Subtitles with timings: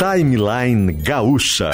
[0.00, 1.72] Timeline Gaúcha.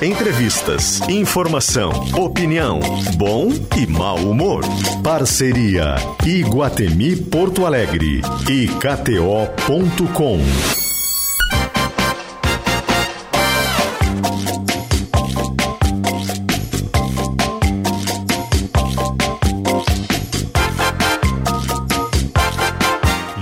[0.00, 2.80] Entrevistas, informação, opinião,
[3.18, 4.64] bom e mau humor.
[5.04, 10.38] Parceria Iguatemi Porto Alegre e KTO.com.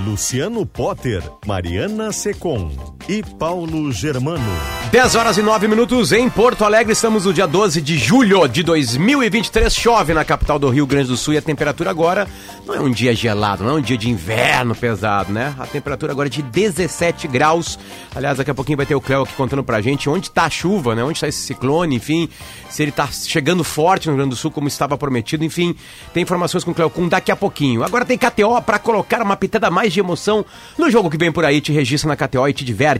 [0.05, 4.43] Luciano Potter, Mariana Secom e Paulo Germano.
[4.91, 6.93] 10 horas e 9 minutos em Porto Alegre.
[6.93, 9.73] Estamos no dia 12 de julho de 2023.
[9.75, 12.27] Chove na capital do Rio Grande do Sul e a temperatura agora
[12.65, 15.53] não é um dia gelado, não é um dia de inverno pesado, né?
[15.59, 17.77] A temperatura agora é de 17 graus.
[18.15, 20.49] Aliás, daqui a pouquinho vai ter o Cléo aqui contando pra gente onde tá a
[20.49, 21.03] chuva, né?
[21.03, 22.29] Onde tá esse ciclone, enfim,
[22.69, 25.75] se ele tá chegando forte no Rio Grande do Sul como estava prometido, enfim.
[26.13, 27.83] Tem informações com o Cléo com daqui a pouquinho.
[27.83, 30.45] Agora tem KTO para colocar uma pitada mais de emoção
[30.77, 31.59] no jogo que vem por aí.
[31.59, 32.94] Te registra na KTO e te diverte.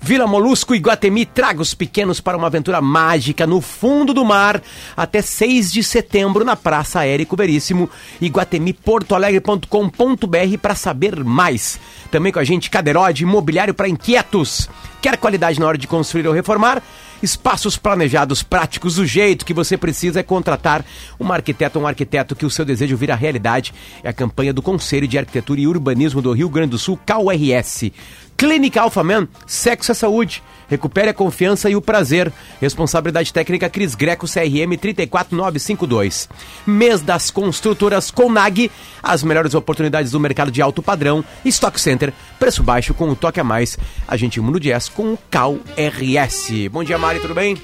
[0.00, 4.62] Vila Molusco e Guatemi traga os pequenos para uma aventura mágica no fundo do mar
[4.96, 11.80] até 6 de setembro na Praça Érico Veríssimo, iguatemiportoalegre.com.br para saber mais.
[12.10, 14.68] Também com a gente Cadeirode Imobiliário para Inquietos.
[15.00, 16.82] Quer qualidade na hora de construir ou reformar?
[17.22, 20.84] Espaços planejados práticos do jeito que você precisa é contratar
[21.18, 23.74] uma arquiteta ou um arquiteto que o seu desejo vira realidade.
[24.02, 27.90] É a campanha do Conselho de Arquitetura e Urbanismo do Rio Grande do Sul, CAURS.
[28.38, 30.44] Clínica Alphaman, sexo é saúde.
[30.68, 32.32] Recupere a confiança e o prazer.
[32.60, 36.28] Responsabilidade técnica Cris Greco, CRM 34952.
[36.64, 38.70] Mês das construtoras Conag.
[39.02, 41.24] As melhores oportunidades do mercado de alto padrão.
[41.44, 43.76] Stock Center, preço baixo com um toque a mais.
[44.06, 46.68] Agente Mundo Jazz com o Cal RS.
[46.70, 47.60] Bom dia, Mari, tudo bem?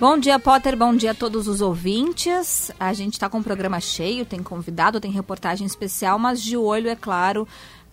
[0.00, 0.76] Bom dia, Potter.
[0.76, 2.70] Bom dia a todos os ouvintes.
[2.78, 6.88] A gente está com um programa cheio, tem convidado, tem reportagem especial, mas de olho,
[6.88, 7.48] é claro,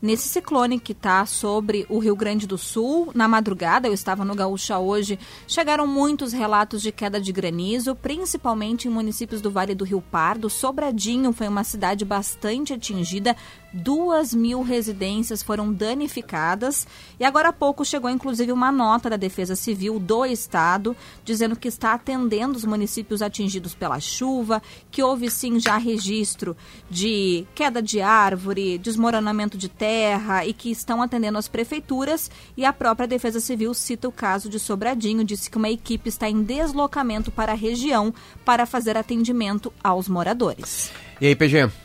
[0.05, 3.09] nesse ciclone que está sobre o Rio Grande do Sul.
[3.15, 8.87] Na madrugada, eu estava no Gaúcha hoje, chegaram muitos relatos de queda de granizo, principalmente
[8.87, 10.47] em municípios do Vale do Rio Pardo.
[10.47, 13.35] Sobradinho foi uma cidade bastante atingida,
[13.75, 16.87] duas mil residências foram danificadas.
[17.19, 21.67] E agora há pouco chegou inclusive uma nota da Defesa Civil do Estado dizendo que
[21.67, 26.55] está atendendo os municípios atingidos pela chuva, que houve sim já registro
[26.89, 32.31] de queda de árvore, desmoronamento de terra e que estão atendendo as prefeituras.
[32.55, 36.29] E a própria Defesa Civil cita o caso de Sobradinho, disse que uma equipe está
[36.29, 38.13] em deslocamento para a região
[38.45, 40.91] para fazer atendimento aos moradores.
[41.19, 41.84] E aí, PG?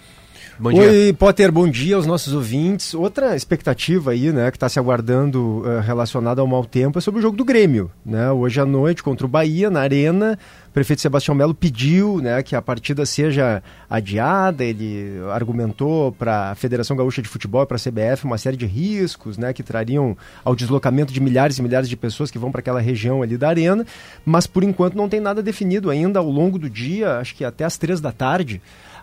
[0.61, 0.83] Bom dia.
[0.83, 2.93] Oi, Potter, bom dia aos nossos ouvintes.
[2.93, 7.19] Outra expectativa aí, né, que está se aguardando uh, relacionada ao mau tempo é sobre
[7.19, 8.31] o jogo do Grêmio, né?
[8.31, 10.39] Hoje à noite contra o Bahia na Arena,
[10.69, 14.63] o prefeito Sebastião Melo pediu, né, que a partida seja adiada.
[14.63, 19.39] Ele argumentou para a Federação Gaúcha de Futebol, para a CBF, uma série de riscos,
[19.39, 22.83] né, que trariam ao deslocamento de milhares e milhares de pessoas que vão para aquela
[22.83, 23.87] região ali da Arena,
[24.27, 27.65] mas por enquanto não tem nada definido ainda ao longo do dia, acho que até
[27.65, 28.61] às três da tarde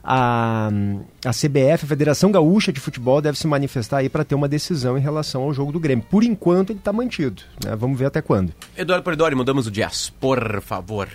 [0.09, 0.69] a,
[1.25, 4.97] a CBF, a Federação Gaúcha de Futebol, deve se manifestar aí para ter uma decisão
[4.97, 6.05] em relação ao jogo do Grêmio.
[6.09, 7.41] Por enquanto, ele está mantido.
[7.63, 7.75] Né?
[7.75, 8.53] Vamos ver até quando.
[8.77, 11.09] Eduardo Poridori, mudamos o jazz, por favor.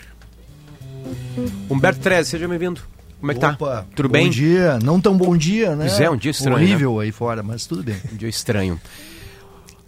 [1.70, 2.82] Humberto Treze, seja bem-vindo.
[3.18, 3.86] Como é que Opa, tá?
[3.94, 4.26] Tudo bem?
[4.26, 4.78] Bom dia.
[4.82, 5.86] Não tão bom dia, né?
[5.86, 6.56] Pois é, um dia estranho.
[6.56, 7.04] Horrível né?
[7.04, 7.96] aí fora, mas tudo bem.
[8.12, 8.78] Um dia estranho.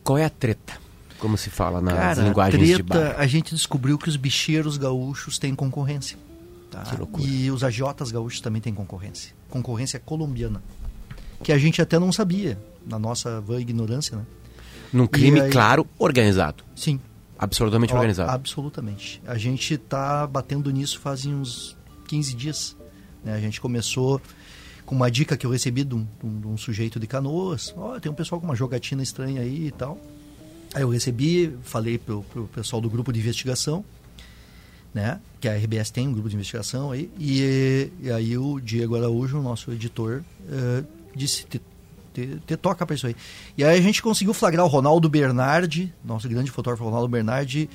[0.03, 0.73] Qual é a treta?
[1.19, 3.15] Como se fala nas Cara, linguagens treta, de bar?
[3.19, 6.17] A gente descobriu que os bicheiros gaúchos têm concorrência.
[6.75, 6.83] Tá?
[6.83, 7.25] Que loucura.
[7.25, 9.33] E os agiotas gaúchos também têm concorrência.
[9.49, 10.61] Concorrência colombiana.
[11.41, 14.25] Que a gente até não sabia, na nossa vã ignorância, né?
[14.93, 15.51] Num crime, aí...
[15.53, 16.65] claro, organizado.
[16.75, 17.01] Sim.
[17.39, 18.31] Absolutamente Ó, organizado.
[18.31, 19.23] Absolutamente.
[19.25, 21.77] A gente está batendo nisso faz uns
[22.09, 22.77] 15 dias.
[23.23, 23.35] Né?
[23.35, 24.21] A gente começou
[24.85, 27.73] com uma dica que eu recebi de um, de um sujeito de canoas.
[27.77, 29.99] Ó, oh, tem um pessoal com uma jogatina estranha aí e tal.
[30.75, 33.85] Aí eu recebi, falei pro, pro pessoal do grupo de investigação
[34.95, 35.21] né?
[35.41, 37.11] Que a RBS tem um grupo de investigação aí.
[37.19, 41.61] E, e aí o Diego Araújo, nosso editor, uh, disse: te,
[42.15, 43.17] te, te toca para isso aí.
[43.59, 47.69] E aí a gente conseguiu flagrar o Ronaldo Bernardi, nosso grande fotógrafo Ronaldo Bernardi,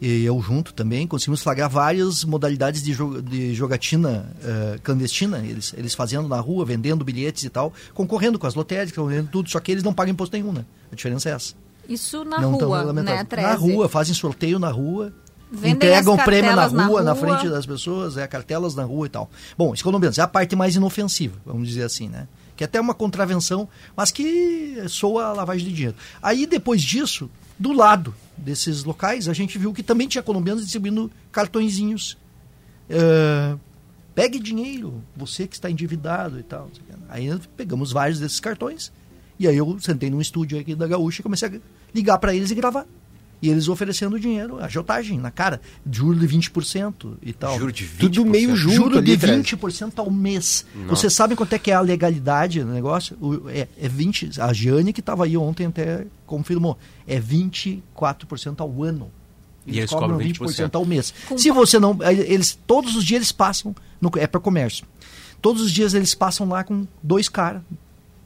[0.00, 5.72] e eu junto também, conseguimos flagrar várias modalidades de, jo de jogatina uh, clandestina, eles,
[5.76, 9.60] eles fazendo na rua, vendendo bilhetes e tal, concorrendo com as lotéricas, concorrendo tudo, só
[9.60, 10.64] que eles não pagam imposto nenhum, né?
[10.90, 11.54] A diferença é essa.
[11.88, 15.12] Isso na não rua, né, Na rua, fazem sorteio na rua,
[15.54, 19.04] Vendem entregam prêmio na rua, na rua, na frente das pessoas, é, cartelas na rua
[19.04, 19.30] e tal.
[19.56, 22.26] Bom, isso colombianos é a parte mais inofensiva, vamos dizer assim, né?
[22.56, 25.96] Que é até uma contravenção, mas que soa a lavagem de dinheiro.
[26.22, 31.10] Aí, depois disso, do lado desses locais, a gente viu que também tinha colombianos distribuindo
[31.30, 32.16] cartõezinhos.
[32.88, 33.60] Uh,
[34.14, 36.70] pegue dinheiro, você que está endividado e tal.
[37.10, 37.28] Aí
[37.58, 38.90] pegamos vários desses cartões,
[39.38, 41.52] e aí eu sentei num estúdio aqui da Gaúcha e comecei a
[41.94, 42.86] ligar para eles e gravar.
[43.42, 45.60] E eles oferecendo dinheiro, agiotagem na cara,
[45.90, 47.58] juro de 20% e tal.
[47.58, 47.98] Juro de 20%.
[47.98, 49.42] Tudo meio junto Juro de Treze.
[49.56, 50.64] 20% ao mês.
[50.86, 53.16] Você sabe quanto é que é a legalidade do negócio?
[53.20, 54.40] O- é, é 20.
[54.40, 56.78] A Jane, que estava aí ontem, até confirmou.
[57.04, 59.10] É 24% ao ano.
[59.66, 60.74] E eles cobram 20%.
[60.74, 61.14] ao mês.
[61.36, 61.98] Se você não.
[62.02, 63.74] Eles, todos os dias eles passam.
[64.00, 64.84] No, é para comércio.
[65.40, 67.62] Todos os dias eles passam lá com dois caras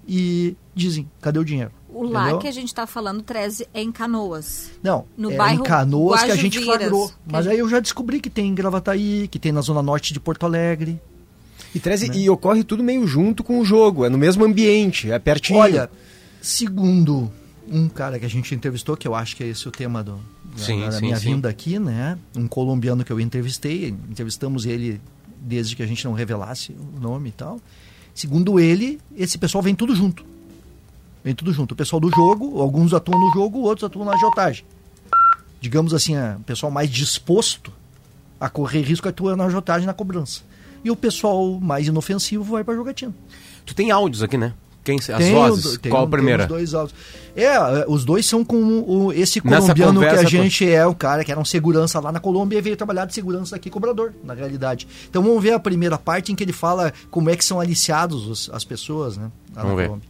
[0.06, 1.70] e dizem: cadê o dinheiro?
[1.88, 2.38] O lá Entendeu?
[2.41, 4.70] que a gente está falando, 13, é em Canoas.
[4.82, 7.11] Não, No é bairro em Canoas que a gente Guajuviras, flagrou.
[7.26, 10.20] Mas aí eu já descobri que tem em Gravataí, que tem na zona norte de
[10.20, 11.00] Porto Alegre.
[11.75, 15.19] E, Treze, e ocorre tudo meio junto com o jogo, é no mesmo ambiente, é
[15.19, 15.58] pertinho.
[15.58, 15.91] Olha,
[16.41, 17.31] segundo
[17.69, 20.12] um cara que a gente entrevistou, que eu acho que é esse o tema do,
[20.44, 21.35] da, Sim, da sim, minha sim.
[21.35, 22.19] vinda aqui, né?
[22.37, 25.00] Um colombiano que eu entrevistei, entrevistamos ele
[25.41, 27.61] desde que a gente não revelasse o nome e tal.
[28.16, 30.24] Segundo ele, esse pessoal vem tudo junto.
[31.22, 31.72] Vem tudo junto.
[31.72, 34.64] O pessoal do jogo, alguns atuam no jogo, outros atuam na agiotagem.
[35.60, 37.70] Digamos assim, a- o pessoal mais disposto
[38.40, 40.40] a correr risco atua na agiotagem na cobrança.
[40.82, 43.14] E o pessoal mais inofensivo vai pra jogatina.
[43.66, 44.54] Tu tem áudios aqui, né?
[44.86, 45.76] Quem, as Tem vozes.
[45.78, 46.46] tem Qual a primeira?
[46.46, 46.98] tem os dois áudios.
[47.34, 48.56] É, é, os dois são com
[48.86, 52.10] o, esse colombiano que a com- gente é, o cara que era um segurança lá
[52.12, 54.86] na Colômbia e veio trabalhar de segurança aqui cobrador, na realidade.
[55.10, 58.26] Então vamos ver a primeira parte em que ele fala como é que são aliciados
[58.28, 59.24] os- as pessoas, né?
[59.54, 59.86] Lá Vamos na ver.
[59.88, 60.08] Colômbia.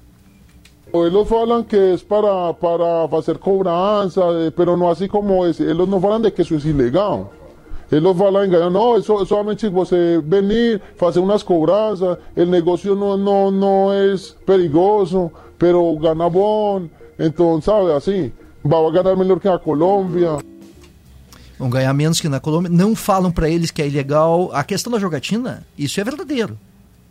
[0.95, 5.59] Ellos hablan que es para, para hacer cobranza, eh, pero no así como es.
[5.59, 7.29] Ellos no hablan de que eso es ilegal.
[7.91, 13.51] Ellos hablan engañar, no, eso solamente você venir, hacer unas cobranzas, el negocio no, no,
[13.51, 17.95] no es perigoso, pero gana bon, entonces, ¿sabe?
[17.95, 18.33] Así,
[18.65, 20.39] va a ganar mejor que a Colombia.
[21.59, 22.71] Vão ganhar menos que na Colômbia.
[22.71, 24.51] Não falam pra eles que é ilegal.
[24.53, 26.59] A questão da jogatina, isso é verdadeiro.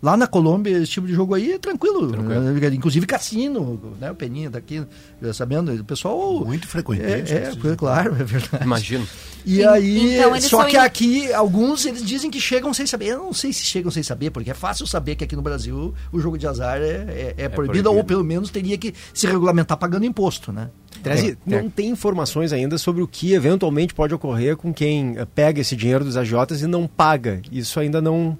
[0.03, 2.07] Lá na Colômbia, esse tipo de jogo aí é tranquilo.
[2.21, 2.69] né?
[2.73, 4.11] Inclusive cassino, né?
[4.11, 4.83] O Peninha daqui,
[5.21, 6.45] já sabendo, o pessoal...
[6.45, 7.01] Muito frequente.
[7.01, 8.63] É, é, é, claro, é verdade.
[8.63, 9.07] Imagino.
[9.45, 13.07] E En- aí, então, só que aqui, alguns eles dizem que chegam sem saber.
[13.07, 15.93] Eu não sei se chegam sem saber, porque é fácil saber que aqui no Brasil
[16.11, 17.93] o jogo de azar é, é- é proibido, proibido.
[17.93, 20.69] ou pelo menos teria que se regulamentar pagando imposto, né?
[21.01, 21.61] Treze, É, é.
[21.61, 25.75] não tem informações ainda sobre o que eventualmente pode ocorrer com quem eh, pega esse
[25.75, 27.41] dinheiro dos agiotas e não paga.
[27.51, 28.37] Isso ainda não,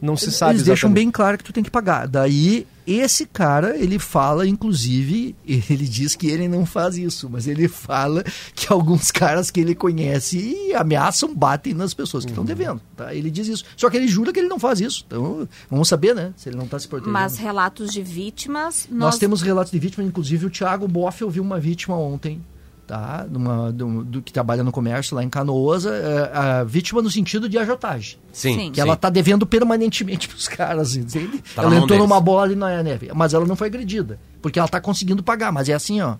[0.00, 2.06] não se sabe Eles deixam bem claro que tu tem que pagar.
[2.06, 7.66] Daí, esse cara, ele fala, inclusive, ele diz que ele não faz isso, mas ele
[7.68, 8.22] fala
[8.54, 12.46] que alguns caras que ele conhece ameaçam, batem nas pessoas que estão Uhum.
[12.48, 12.80] devendo.
[12.96, 13.14] Tá?
[13.14, 13.64] Ele diz isso.
[13.76, 15.04] Só que ele jura que ele não faz isso.
[15.06, 16.32] Então, vamos saber, né?
[16.36, 17.12] Se ele não está se protegendo.
[17.12, 21.42] Mas relatos de vítimas, Nós, nós, temos relatos de vítimas, inclusive o Thiago Boff ouviu
[21.42, 22.40] uma vítima ontem,
[22.86, 23.26] tá?
[23.30, 27.48] Numa, do, do- que trabalha no comércio lá em Canoas, é, a vítima no sentido
[27.48, 28.18] de agiotagem.
[28.32, 28.54] Sim.
[28.54, 28.72] Sim.
[28.72, 31.42] Que ela tá devendo permanentemente pros caras, entende?
[31.54, 32.02] Tá ela entrou deles.
[32.02, 35.50] numa bola ali na neve, mas ela não foi agredida, porque ela tá conseguindo pagar,
[35.52, 36.16] mas é assim, ó,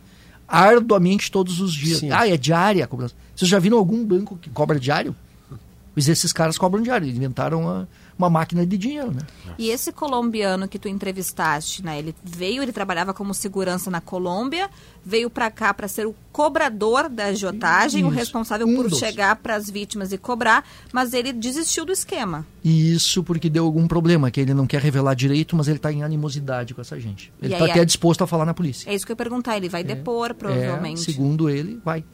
[0.47, 1.99] arduamente todos os dias.
[1.99, 2.11] Sim.
[2.11, 3.15] Ah, é diária a cobrança.
[3.35, 5.15] Vocês já viram algum banco que cobra diário?
[5.95, 9.21] Pois esses caras cobram diário, inventaram uma, uma máquina de dinheiro, né?
[9.59, 11.99] E esse colombiano que tu entrevistaste, né?
[11.99, 14.71] Ele veio, ele trabalhava como segurança na Colômbia,
[15.05, 18.17] veio pra cá pra ser o cobrador da agiotagem, o Isso.
[18.17, 22.47] responsável Um por chegar pras vítimas e cobrar, mas ele desistiu do esquema.
[22.65, 25.93] E isso porque deu algum problema, que ele não quer revelar direito, mas ele tá
[25.93, 27.33] em animosidade com essa gente.
[27.41, 28.91] Ele E tá aí, até é- disposto a falar na polícia.
[28.91, 31.01] É isso que eu ia perguntar, ele vai depor, É, provavelmente.
[31.01, 32.05] segundo ele, vai.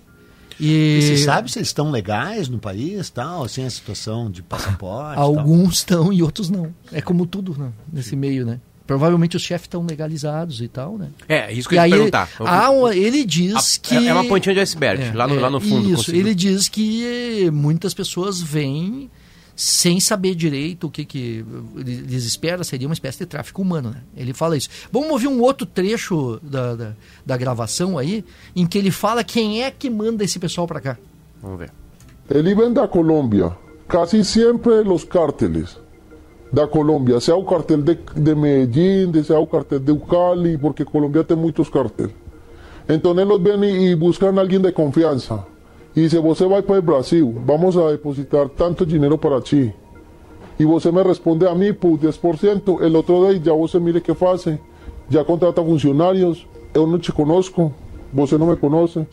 [0.61, 4.43] E E, você sabe se eles estão legais no país, tal, assim, a situação de
[4.43, 5.19] passaporte?
[5.19, 6.73] alguns estão e outros não.
[6.93, 8.61] É como tudo né, nesse meio, né?
[8.87, 11.09] Provavelmente os chefes estão legalizados e tal, né?
[11.29, 12.29] É, isso que E eu ia perguntar.
[12.41, 13.97] há um- ele diz A- que...
[13.97, 17.49] é- é uma pontinha de iceberg, lá no- lá no fundo, Isso, ele diz que
[17.53, 19.09] muitas pessoas vêm
[19.55, 21.45] sem saber direito o que que
[21.77, 24.03] lhes espera, seria uma espécie de tráfico humano, né?
[24.17, 24.69] Ele fala isso.
[24.91, 26.93] Vamos ouvir um outro trecho da, da,
[27.25, 28.25] da gravação aí,
[28.57, 30.99] em que ele fala quem é que manda esse pessoal para cá.
[31.43, 31.71] Vamos ver.
[32.31, 33.53] Ele vem da Colômbia.
[33.89, 35.77] Casi sempre los cárteles
[36.53, 40.85] da Colômbia, sea o cartel de, de Medellín, de sea o cartel de Cali, porque
[40.85, 42.15] Colombia tem muitos carteles.
[42.89, 45.47] Então eles vêm e buscam alguém de confiança.
[45.95, 49.75] E dice, você vai para o Brasil, vamos a depositar tanto dinheiro para ti.
[50.59, 54.15] E você me responde a mim por 10%, el outro dia já você mire que
[54.15, 54.47] faz,
[55.11, 57.73] já contrata funcionários, eu não te conosco,
[58.13, 59.07] você não me conhece.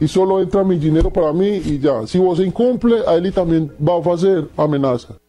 [0.00, 2.06] E só entra meu dinheiro para mim e já.
[2.06, 5.14] Se você incumple, aí ele também vai fazer ameaça.
[5.14, 5.19] Bom,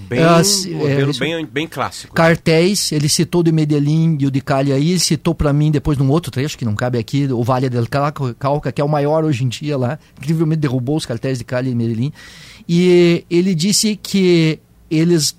[0.00, 2.14] bem, É, é, modelo isso- bem, bem clássico.
[2.14, 5.96] Cartéis, ele citou de Medellín e o de Cali aí, ele citou para mim depois
[5.98, 7.86] num outro trecho que não cabe aqui, o Vale del
[8.38, 11.70] Cauca, que é o maior hoje em dia lá, incrivelmente derrubou os cartéis de Cali
[11.70, 12.12] e Medellín.
[12.68, 14.58] E ele disse que
[14.90, 15.36] eles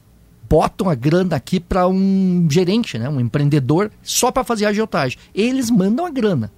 [0.50, 5.18] botam a grana aqui para um gerente, né, um empreendedor, só para fazer agiotagem.
[5.34, 6.52] Eles mandam a grana.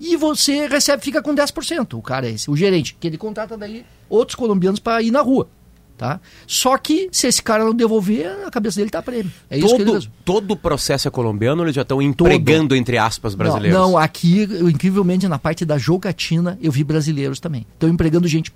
[0.00, 1.96] e você recebe, fica com 10%.
[1.96, 5.20] O cara é esse, o gerente, que ele contrata daí outros colombianos para ir na
[5.22, 5.48] rua.
[5.96, 6.20] Tá?
[6.44, 9.30] Só que se esse cara não devolver, a cabeça dele tá prêmio.
[9.48, 12.98] É isso que ele todo, todo o processo é colombiano, eles já estão empregando, entre
[12.98, 13.78] aspas, brasileiros.
[13.78, 17.64] Não, não, aqui, incrivelmente, na parte da jogatina, eu vi brasileiros também.
[17.74, 18.52] Estão empregando gente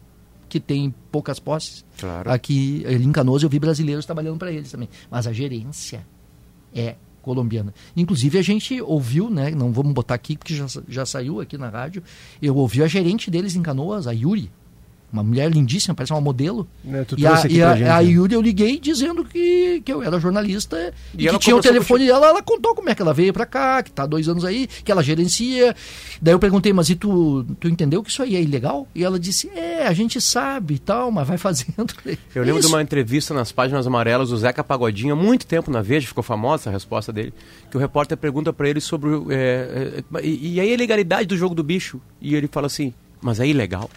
[0.49, 1.85] que tem poucas posses.
[1.99, 2.31] Claro.
[2.31, 4.89] Aqui em Canoas eu vi brasileiros trabalhando para eles também.
[5.11, 6.05] Mas a gerência
[6.75, 7.75] é colombiana.
[7.97, 9.51] Inclusive a gente ouviu, né?
[9.51, 12.03] Não vamos botar aqui porque já, já saiu aqui na rádio.
[12.41, 14.51] Eu ouvi a gerente deles em Canoas, a Yuri.
[15.13, 16.69] Uma mulher lindíssima, parece uma modelo.
[17.07, 18.05] Tu E a, e a, gente, a né?
[18.05, 21.61] Yuri eu liguei dizendo que, que eu era jornalista E e, ela que tinha o
[21.61, 22.27] telefone dela.
[22.29, 24.67] Ela contou como é que ela veio pra cá, que tá há dois anos aí,
[24.67, 25.75] que ela gerencia.
[26.21, 28.87] Daí eu perguntei, mas e tu, tu entendeu que isso aí é ilegal?
[28.95, 31.87] E ela disse, é, a gente sabe e tal, mas vai fazendo.
[32.35, 32.69] Eu lembro Isso.
[32.69, 36.23] de uma entrevista nas páginas amarelas do Zeca Pagodinho, há muito tempo na Veja, ficou
[36.23, 37.33] famosa a resposta dele,
[37.71, 39.11] que o repórter pergunta pra ele sobre.
[39.31, 42.01] é, é, e, e aí a ilegalidade do jogo do bicho?
[42.21, 43.91] E ele fala assim, mas é ilegal?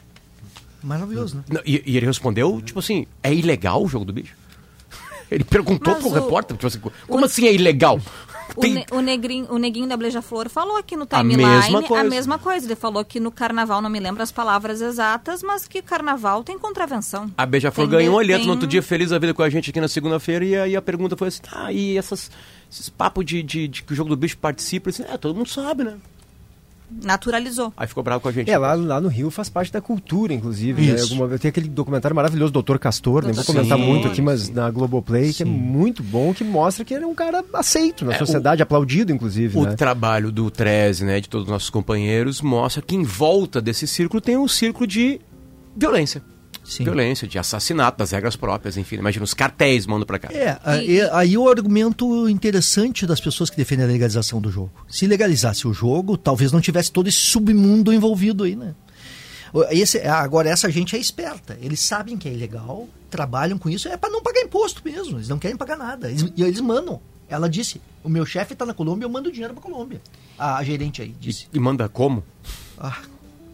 [0.83, 1.43] Maravilhoso, né?
[1.49, 4.35] Não, e, e ele respondeu, tipo assim, é ilegal o jogo do bicho?
[5.31, 8.01] Ele perguntou Mas pro o- repórter, tipo assim, como assim é ilegal?
[8.53, 11.83] O, Tem- ne- o, negrinho, o neguinho da Bleja-Flor falou aqui no A timeline mesma
[11.83, 12.03] coisa.
[12.05, 12.65] a mesma coisa.
[12.67, 16.59] Ele falou que no carnaval, não me lembro as palavras exatas, mas que carnaval tem
[16.59, 17.31] contravenção.
[17.37, 19.49] A Beija-Flor Tem- ganhou, ele entra tem- no outro dia feliz da vida com a
[19.49, 22.29] gente aqui na segunda-feira e aí a pergunta foi assim, ah, e essas,
[22.69, 24.89] esses papos de, de, de que o jogo do bicho participa?
[24.89, 25.93] Disse, é, todo mundo sabe, né?
[27.03, 27.73] Naturalizou.
[27.77, 28.49] Aí ficou bravo com a gente.
[28.49, 30.81] É, lá, lá no Rio faz parte da cultura, inclusive.
[30.85, 30.95] Né?
[30.95, 31.13] Isso.
[31.13, 34.53] Alguma, tem aquele documentário maravilhoso, Doutor Castor, nem vou Sim, comentar muito aqui, mas sim.
[34.53, 38.13] na Globoplay, que é muito bom, que mostra que ele é um cara aceito na
[38.13, 39.57] É, sociedade, aplaudido, inclusive.
[39.57, 39.75] O né?
[39.75, 44.19] trabalho do Treze, né, de todos os nossos companheiros, mostra que em volta desse círculo
[44.21, 45.19] tem um círculo de
[45.75, 46.21] violência.
[46.71, 46.85] Sim.
[46.85, 48.95] Violência, de assassinato, das regras próprias, enfim.
[48.95, 50.29] Imagina, os cartéis mandam pra cá.
[50.31, 54.71] É, aí, aí o argumento interessante das pessoas que defendem a legalização do jogo.
[54.87, 58.73] Se legalizasse o jogo, talvez não tivesse todo esse submundo envolvido aí, né?
[59.69, 61.57] Esse, agora, essa gente é esperta.
[61.61, 65.17] Eles sabem que é ilegal, trabalham com isso, é para não pagar imposto mesmo.
[65.17, 66.09] Eles não querem pagar nada.
[66.09, 67.01] Eles, e eles mandam.
[67.27, 69.99] Ela disse: o meu chefe está na Colômbia, eu mando dinheiro para Colômbia.
[70.39, 71.47] A, a gerente aí disse.
[71.51, 72.23] E manda como?
[72.79, 72.97] Ah,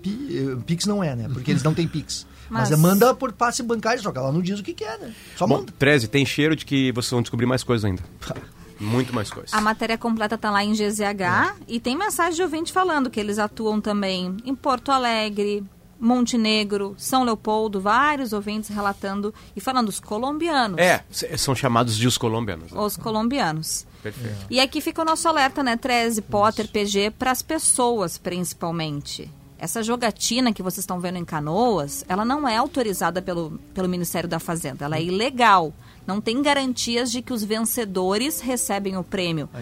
[0.04, 1.28] Pi- eh, Pix não é, né?
[1.34, 2.28] Porque eles não têm Pix.
[2.50, 4.84] Mas, Mas- é manda por passe bancário, só que ela não diz o que, que
[4.84, 5.14] é, né?
[5.36, 5.74] Só Bom, manda.
[5.78, 8.04] 13, tem cheiro de que vocês vão descobrir mais coisas ainda.
[8.80, 9.52] Muito mais coisas.
[9.54, 13.40] A matéria completa tá lá em GZH e tem mensagem de ouvinte falando que eles
[13.40, 15.64] atuam também em Porto Alegre,
[16.00, 20.78] Montenegro, São Leopoldo, vários ouvintes relatando e falando os colombianos.
[20.78, 21.04] É,
[21.38, 22.72] são chamados de os colombianos.
[22.72, 22.80] né?
[22.80, 23.86] Os colombianos.
[24.04, 24.46] Perfeito.
[24.50, 29.30] E aqui fica o nosso alerta, né, 13, Potter, PG, para as pessoas principalmente.
[29.60, 34.30] Essa jogatina que vocês estão vendo em Canoas, ela não é autorizada pelo, pelo Ministério
[34.30, 35.74] da Fazenda, ela é ilegal.
[36.06, 39.50] Não tem garantias de que os vencedores recebem o prêmio.
[39.54, 39.60] Ah.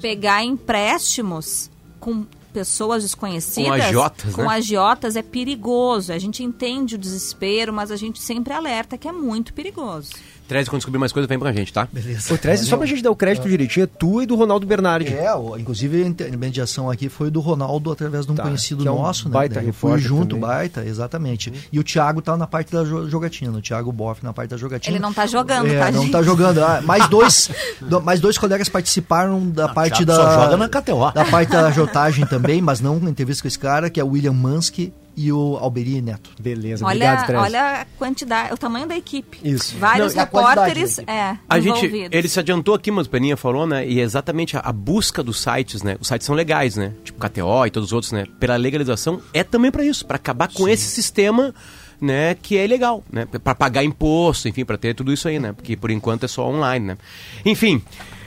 [0.00, 4.48] Pegar empréstimos com pessoas desconhecidas, Com agiotas, com né?
[4.48, 6.12] agiotas é perigoso.
[6.12, 10.10] A gente entende o desespero, mas a gente sempre alerta que é muito perigoso.
[10.46, 11.88] 13, quando descobrir mais coisas, vem pra gente, tá?
[11.92, 12.32] Beleza.
[12.32, 15.12] O Treze, só pra gente dar o crédito direitinho, é tua e do Ronaldo Bernardi.
[15.12, 18.88] É, o- inclusive a intermediação aqui foi do Ronaldo através de um Tá, conhecido que
[18.88, 19.34] é um nosso, né?
[19.34, 20.40] baita fui repórter junto, também.
[20.40, 21.52] baita, exatamente.
[21.72, 24.56] E o Thiago tá na parte da jo- jogatina, o Thiago Boff na parte da
[24.56, 24.96] jogatina.
[24.96, 26.12] Ele não tá jogando, é, tá, não gente?
[26.12, 26.58] tá jogando.
[26.62, 27.50] Ah, mais dois,
[27.80, 31.12] do- mais dois colegas participaram da parte Thiago da só joga na KTO.
[31.12, 34.08] da parte da jotagem também, mas não na entrevista com esse cara, que é o
[34.08, 36.30] William Mansky e o Alberi Neto.
[36.38, 37.42] Beleza, Olha, obrigado, Treze.
[37.42, 39.38] olha a quantidade, o tamanho da equipe.
[39.42, 39.76] Isso.
[39.78, 41.10] Vários Não, a repórteres equipe.
[41.12, 43.86] é, A gente, ele se adiantou aqui, mas o Peninha falou, né?
[43.88, 45.96] E é exatamente a, a busca dos sites, né?
[46.00, 46.92] Os sites são legais, né?
[47.02, 48.26] Tipo KTO e todos os outros, né?
[48.38, 51.54] Pela legalização é também pra isso, pra acabar com esse sistema,
[51.98, 52.34] né?
[52.34, 53.26] Que é ilegal, né?
[53.42, 55.52] Pra pagar imposto, enfim, pra ter tudo isso aí, né?
[55.54, 56.98] Porque por enquanto é só online, né?
[57.44, 57.82] Enfim,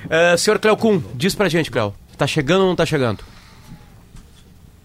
[0.10, 3.24] eh, senhor Cleo Kuhn, diz pra gente, Cleo, tá chegando ou não tá chegando?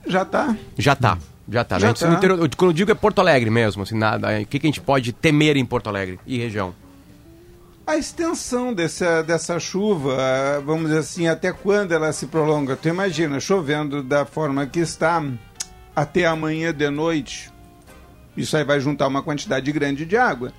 [0.06, 0.54] Já tá.
[0.76, 1.16] Já tá.
[1.48, 1.78] Já tá.
[1.78, 2.12] Já gente- tá.
[2.12, 4.28] interior- eu- quando eu digo é Porto Alegre mesmo, assim, nada.
[4.40, 6.74] O que, que a gente pode temer em Porto Alegre e região?
[7.86, 10.16] A extensão dessa, dessa chuva,
[10.64, 12.76] vamos dizer assim, até quando ela se prolonga?
[12.76, 15.22] Tu imagina, chovendo da forma que está
[15.94, 17.52] até amanhã de noite,
[18.34, 20.50] isso aí vai juntar uma quantidade grande de água.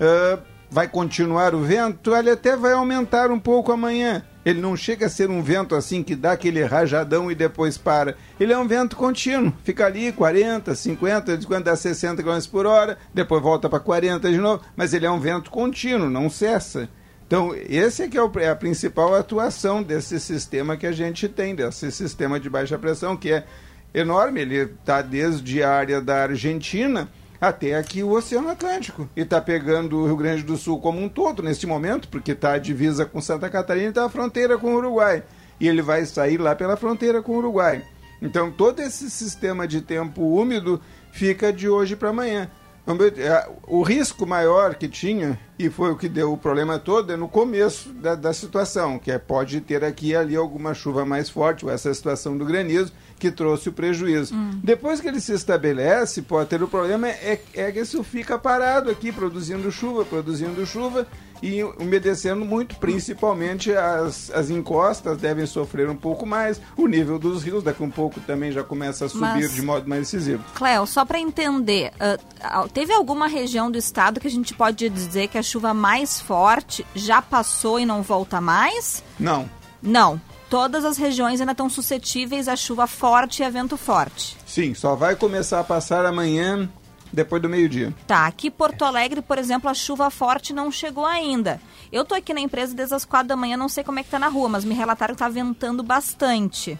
[0.00, 4.24] Ah, vai continuar o vento, ele até vai aumentar um pouco amanhã.
[4.46, 8.16] Ele não chega a ser um vento assim que dá aquele rajadão e depois para.
[8.38, 12.64] Ele é um vento contínuo, fica ali 40, 50, de quando dá 60 km por
[12.64, 16.88] hora, depois volta para 40 de novo, mas ele é um vento contínuo, não cessa.
[17.26, 21.52] Então, esse é que é, é a principal atuação desse sistema que a gente tem,
[21.52, 23.44] desse sistema de baixa pressão, que é
[23.92, 24.42] enorme.
[24.42, 27.08] Ele está desde a área da Argentina
[27.48, 29.08] até aqui o Oceano Atlântico.
[29.16, 32.52] E está pegando o Rio Grande do Sul como um todo neste momento, porque está
[32.52, 35.22] a divisa com Santa Catarina e está a fronteira com o Uruguai.
[35.60, 37.82] E ele vai sair lá pela fronteira com o Uruguai.
[38.20, 40.80] Então todo esse sistema de tempo úmido
[41.12, 42.50] fica de hoje para amanhã.
[42.94, 47.12] Ver, é, O risco maior que tinha, e foi o que deu o problema todo,
[47.12, 51.04] é no começo da, da situação, que é, pode ter aqui e ali alguma chuva
[51.04, 54.34] mais forte, ou essa situação do granizo, que trouxe o prejuízo.
[54.62, 58.90] Depois que ele se estabelece, pode ter o problema é, é que isso fica parado
[58.90, 61.06] aqui, produzindo chuva, produzindo chuva,
[61.42, 67.42] e umedecendo muito, principalmente as, as encostas devem sofrer um pouco mais, o nível dos
[67.42, 70.42] rios daqui um pouco também já começa a subir Mas- de modo mais decisivo.
[70.54, 71.92] Cléo, só para entender,
[72.40, 76.20] ah, teve alguma região do estado que a gente pode dizer que a chuva mais
[76.20, 79.02] forte já passou e não volta mais?
[79.18, 79.48] Não,
[79.82, 80.20] Não.
[80.48, 84.36] Todas as regiões ainda estão suscetíveis a chuva forte e a vento forte.
[84.46, 86.68] sim, só vai começar a passar amanhã,
[87.12, 87.92] depois do meio-dia.
[88.06, 91.60] Tá, aqui Porto Alegre, por exemplo, a chuva forte não chegou ainda.
[91.90, 94.10] Eu tô aqui na empresa desde as quatro da manhã, não sei como é que
[94.10, 96.78] tá na rua, mas me relataram que tá ventando bastante.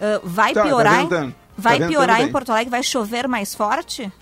[0.00, 1.00] Ah, vai Tá, tá piorar?
[1.02, 1.08] em-.
[1.08, 2.32] Tá vai ventando piorar em bem.
[2.32, 2.70] Porto Alegre?
[2.70, 4.12] Vai chover mais forte?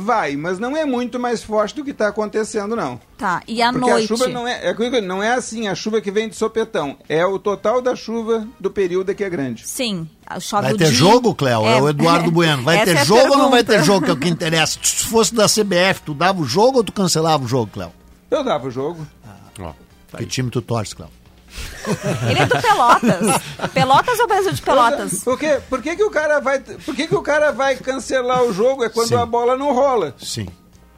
[0.00, 3.00] Vai, mas não é muito mais forte do que está acontecendo, não.
[3.16, 4.04] Tá, e à Porque noite?
[4.04, 6.96] a chuva não é, é, não é assim, a chuva que vem de sopetão.
[7.08, 9.66] É o total da chuva do período que é grande.
[9.66, 10.08] Sim,
[10.40, 11.66] chove Vai o ter dia- jogo, Cléo?
[11.66, 12.62] É, o Eduardo Bueno.
[12.62, 14.78] Vai ter é jogo ou não vai ter jogo, que é o que interessa?
[14.82, 17.92] Se fosse da CBF, tu dava o jogo ou tu cancelava o jogo, Cléo?
[18.30, 19.06] Eu dava o jogo.
[20.16, 21.10] Que time tu torce, Cléo?
[22.28, 23.42] Ele é do Pelotas.
[23.72, 25.24] Pelotas ou Brasil de Pelotas?
[25.24, 25.60] Por, quê?
[25.68, 26.58] Por que, que o cara vai.
[26.60, 28.84] Por que, que o cara vai cancelar o jogo?
[28.84, 29.16] É quando Sim.
[29.16, 30.14] a bola não rola.
[30.18, 30.48] Sim.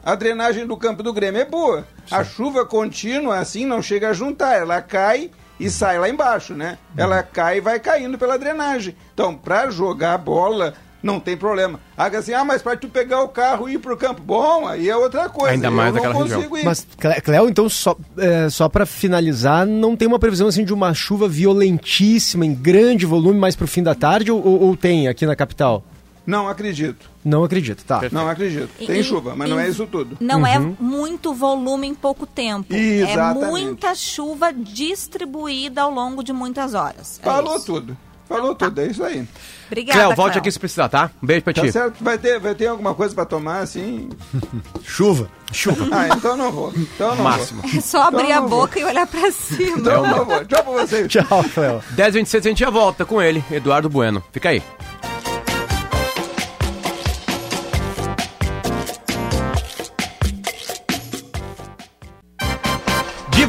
[0.04, 1.86] A drenagem do campo do Grêmio é boa.
[2.10, 4.54] A chuva contínua, assim, não chega a juntar.
[4.54, 6.78] Ela cai e sai lá embaixo, né?
[6.96, 8.96] Ela cai e vai caindo pela drenagem.
[9.12, 11.80] Então, pra jogar a bola, não tem problema.
[11.96, 14.88] Ah, assim, ah, mas pra tu pegar o carro e ir pro campo, bom, aí
[14.88, 15.52] é outra coisa.
[15.54, 16.64] Ainda Eu mais não naquela consigo ir.
[16.64, 16.86] Mas,
[17.24, 21.28] Cléo, então, só, é, só para finalizar, não tem uma previsão assim de uma chuva
[21.28, 25.36] violentíssima, em grande volume, mais pro fim da tarde, ou, ou- ou tem aqui na
[25.36, 25.82] capital?
[26.26, 27.10] Não acredito.
[27.24, 28.02] Não acredito, tá.
[28.12, 28.68] Não acredito.
[28.86, 30.16] Tem e- chuva, mas não e- é isso tudo.
[30.20, 32.72] Não é muito volume em pouco tempo.
[32.74, 33.44] Exatamente.
[33.46, 37.18] É muita chuva distribuída ao longo de muitas horas.
[37.20, 37.66] É Falou isso.
[37.66, 37.96] tudo.
[38.30, 38.66] Falou tá.
[38.66, 39.26] tudo, é isso aí.
[39.66, 40.40] Obrigada, Cléo, volte Cléo.
[40.40, 41.10] aqui se precisar, tá?
[41.22, 41.72] Um beijo pra Tá ti.
[41.72, 41.96] certo?
[42.02, 44.08] Vai ter, vai ter alguma coisa pra tomar, assim?
[44.84, 45.28] Chuva.
[45.52, 45.88] Chuva.
[45.90, 46.72] Ah, então não vou.
[46.76, 47.62] Então não Máximo.
[47.76, 48.60] É só abrir Então a não vou.
[48.60, 49.70] boca e olhar pra cima.
[49.70, 49.78] vou.
[49.78, 50.44] Então não vou.
[50.44, 51.08] Tchau pra vocês.
[51.08, 51.82] Tchau, Cléo.
[51.90, 54.22] 10 26 a gente já volta com ele, Eduardo Bueno.
[54.32, 54.62] Fica aí.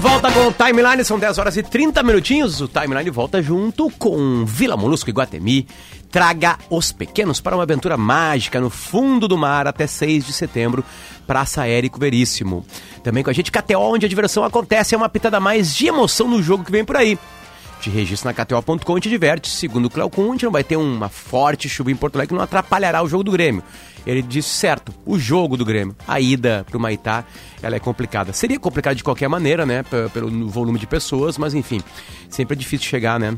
[0.02, 2.60] Volta com o Timeline, são 10 horas e 30 minutinhos.
[2.60, 5.68] O Timeline volta junto com Vila Molusco e Guatemi.
[6.10, 10.84] Traga os pequenos para uma aventura mágica no fundo do mar até 6 de setembro.
[11.28, 12.66] Praça Érico Veríssimo.
[13.04, 14.96] Também com a gente, KTO, onde a diversão acontece.
[14.96, 17.20] É uma pitada mais de emoção no jogo que vem por aí.
[17.82, 19.50] Te registra na KTO.com e te diverte.
[19.50, 23.02] Segundo o Cleocum, não vai ter uma forte chuva em Porto Alegre que não atrapalhará
[23.02, 23.64] o jogo do Grêmio.
[24.06, 25.96] Ele disse certo, o jogo do Grêmio.
[26.08, 27.24] A ida pro Maitá,
[27.62, 28.34] ela é complicada.
[28.34, 29.84] Seria complicado de qualquer maneira, né?
[30.14, 31.82] Pelo volume de pessoas, mas enfim,
[32.30, 33.36] sempre é difícil chegar, né?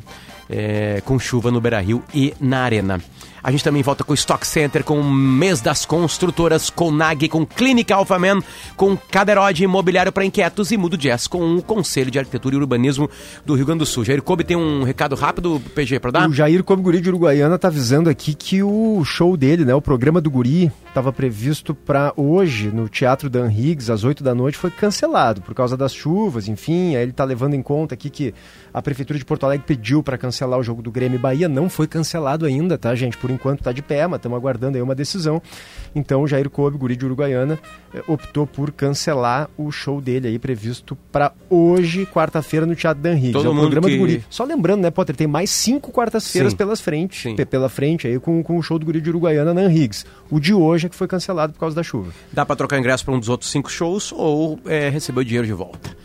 [0.50, 3.02] É, com chuva no Beira Rio e na Arena.
[3.44, 7.28] A gente também volta com o Stock Center, com o mês das construtoras, com Nag,
[7.28, 8.42] com Clínica Alphaman,
[8.78, 13.10] com Caderode Imobiliário para Inquietos e Mudo Jazz, com o Conselho de Arquitetura e Urbanismo
[13.46, 14.06] do Rio Grande do Sul.
[14.06, 16.30] Jair Kobe tem um recado rápido, PG, para dar?
[16.30, 19.82] O Jair Come Guri de Uruguaiana tá avisando aqui que o show dele, né, o
[19.82, 24.58] programa do Guri, estava previsto para hoje no Teatro Dan Higgs, às 8 da noite,
[24.58, 28.34] foi cancelado por causa das chuvas, enfim, aí ele tá levando em conta aqui que
[28.74, 31.70] a Prefeitura de Porto Alegre pediu para cancelar o jogo do Grêmio e Bahia, não
[31.70, 33.16] foi cancelado ainda, tá, gente?
[33.18, 35.42] Por enquanto tá de pé, mas estamos aguardando aí uma decisão.
[35.96, 37.60] Então o Jair Kobe, Guri de Uruguaiana,
[37.94, 43.14] eh, optou por cancelar o show dele aí previsto para hoje, quarta-feira, no Teatro Dan
[43.16, 43.34] Higgs.
[43.34, 44.26] Todo é o programa que- do Guri.
[44.30, 47.36] Só lembrando, né, Potter, tem mais cinco quartas-feiras pelas frente, Sim.
[47.46, 50.06] pela frente aí com, com o show do Guri de Uruguaiana na Higgs.
[50.32, 52.12] O de hoje é que foi cancelado por causa da chuva.
[52.32, 55.46] Dá para trocar ingresso para um dos outros cinco shows ou é, receber o dinheiro
[55.46, 55.96] de volta.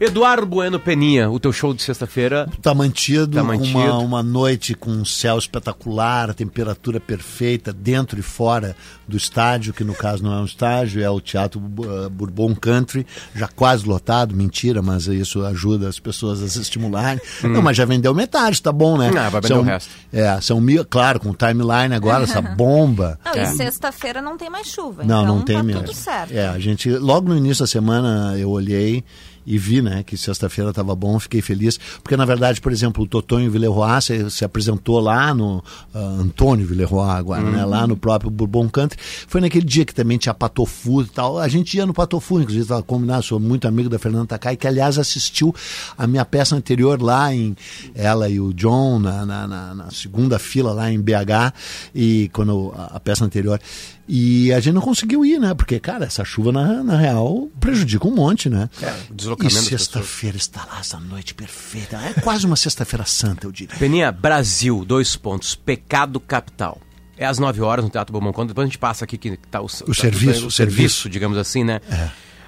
[0.00, 2.48] Eduardo Bueno Peninha, o teu show de sexta-feira.
[2.62, 3.78] Tá mantido, Tá mantido.
[3.78, 8.74] Uma, uma noite com um céu espetacular, temperatura perfeita, dentro e fora
[9.06, 13.06] do estádio, que no caso não é um estádio, é o Teatro uh, Bourbon Country,
[13.34, 17.20] já quase lotado, mentira, mas isso ajuda as pessoas a se estimularem.
[17.42, 19.10] Não, mas já vendeu metade, tá bom, né?
[19.10, 19.18] Hum.
[19.18, 19.90] Ah, vai vender são, o resto.
[20.10, 23.18] É, são mil, claro, com o timeline agora, essa bomba.
[23.22, 23.42] Não, É.
[23.42, 25.04] e sexta-feira não tem mais chuva.
[25.04, 25.82] Não, então não tem tá mesmo.
[25.82, 26.32] tudo certo.
[26.32, 29.04] É, a gente, logo no início da semana eu olhei
[29.46, 33.06] e vi, né, que sexta-feira estava bom, fiquei feliz, porque na verdade, por exemplo, o
[33.06, 38.30] Totonho Villeroy se, se apresentou lá no uh, Antônio Villeroy agora, né, lá no próprio
[38.30, 41.94] Bourbon Country, foi naquele dia que também tinha Patofu e tal, a gente ia no
[41.94, 45.54] Patofu, inclusive estava combinado, sou muito amigo da Fernanda Takai, que aliás assistiu
[45.96, 47.56] a minha peça anterior lá em,
[47.94, 51.52] ela e o John, na, na, na, na segunda fila lá em BH,
[51.94, 53.60] e quando a, a peça anterior,
[54.08, 55.54] e a gente não conseguiu ir, né?
[55.54, 58.68] Porque, cara, essa chuva, na, na real, prejudica um monte, né?
[58.82, 61.96] É, o e deslocamento das sexta-feira está lá, essa noite perfeita.
[61.96, 63.76] É quase uma sexta-feira santa, eu diria.
[63.76, 65.54] Peninha, Brasil, dois pontos.
[65.54, 66.80] Pecado capital.
[67.16, 68.48] É às 9 horas no Teatro Bom Conta.
[68.48, 71.62] Depois a gente passa aqui que tá o, tá- serviço, o o serviço, digamos assim,
[71.62, 71.80] né?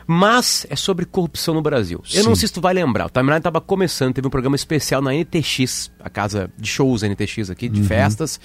[0.06, 2.02] Mas é sobre corrupção no Brasil.
[2.12, 2.40] Eu não Sim.
[2.40, 3.06] sei se tu vai lembrar.
[3.06, 7.50] O Timeline estava começando, teve um programa especial na NTX, a casa de shows NTX
[7.50, 7.72] aqui, Uhum.
[7.72, 8.40] de festas.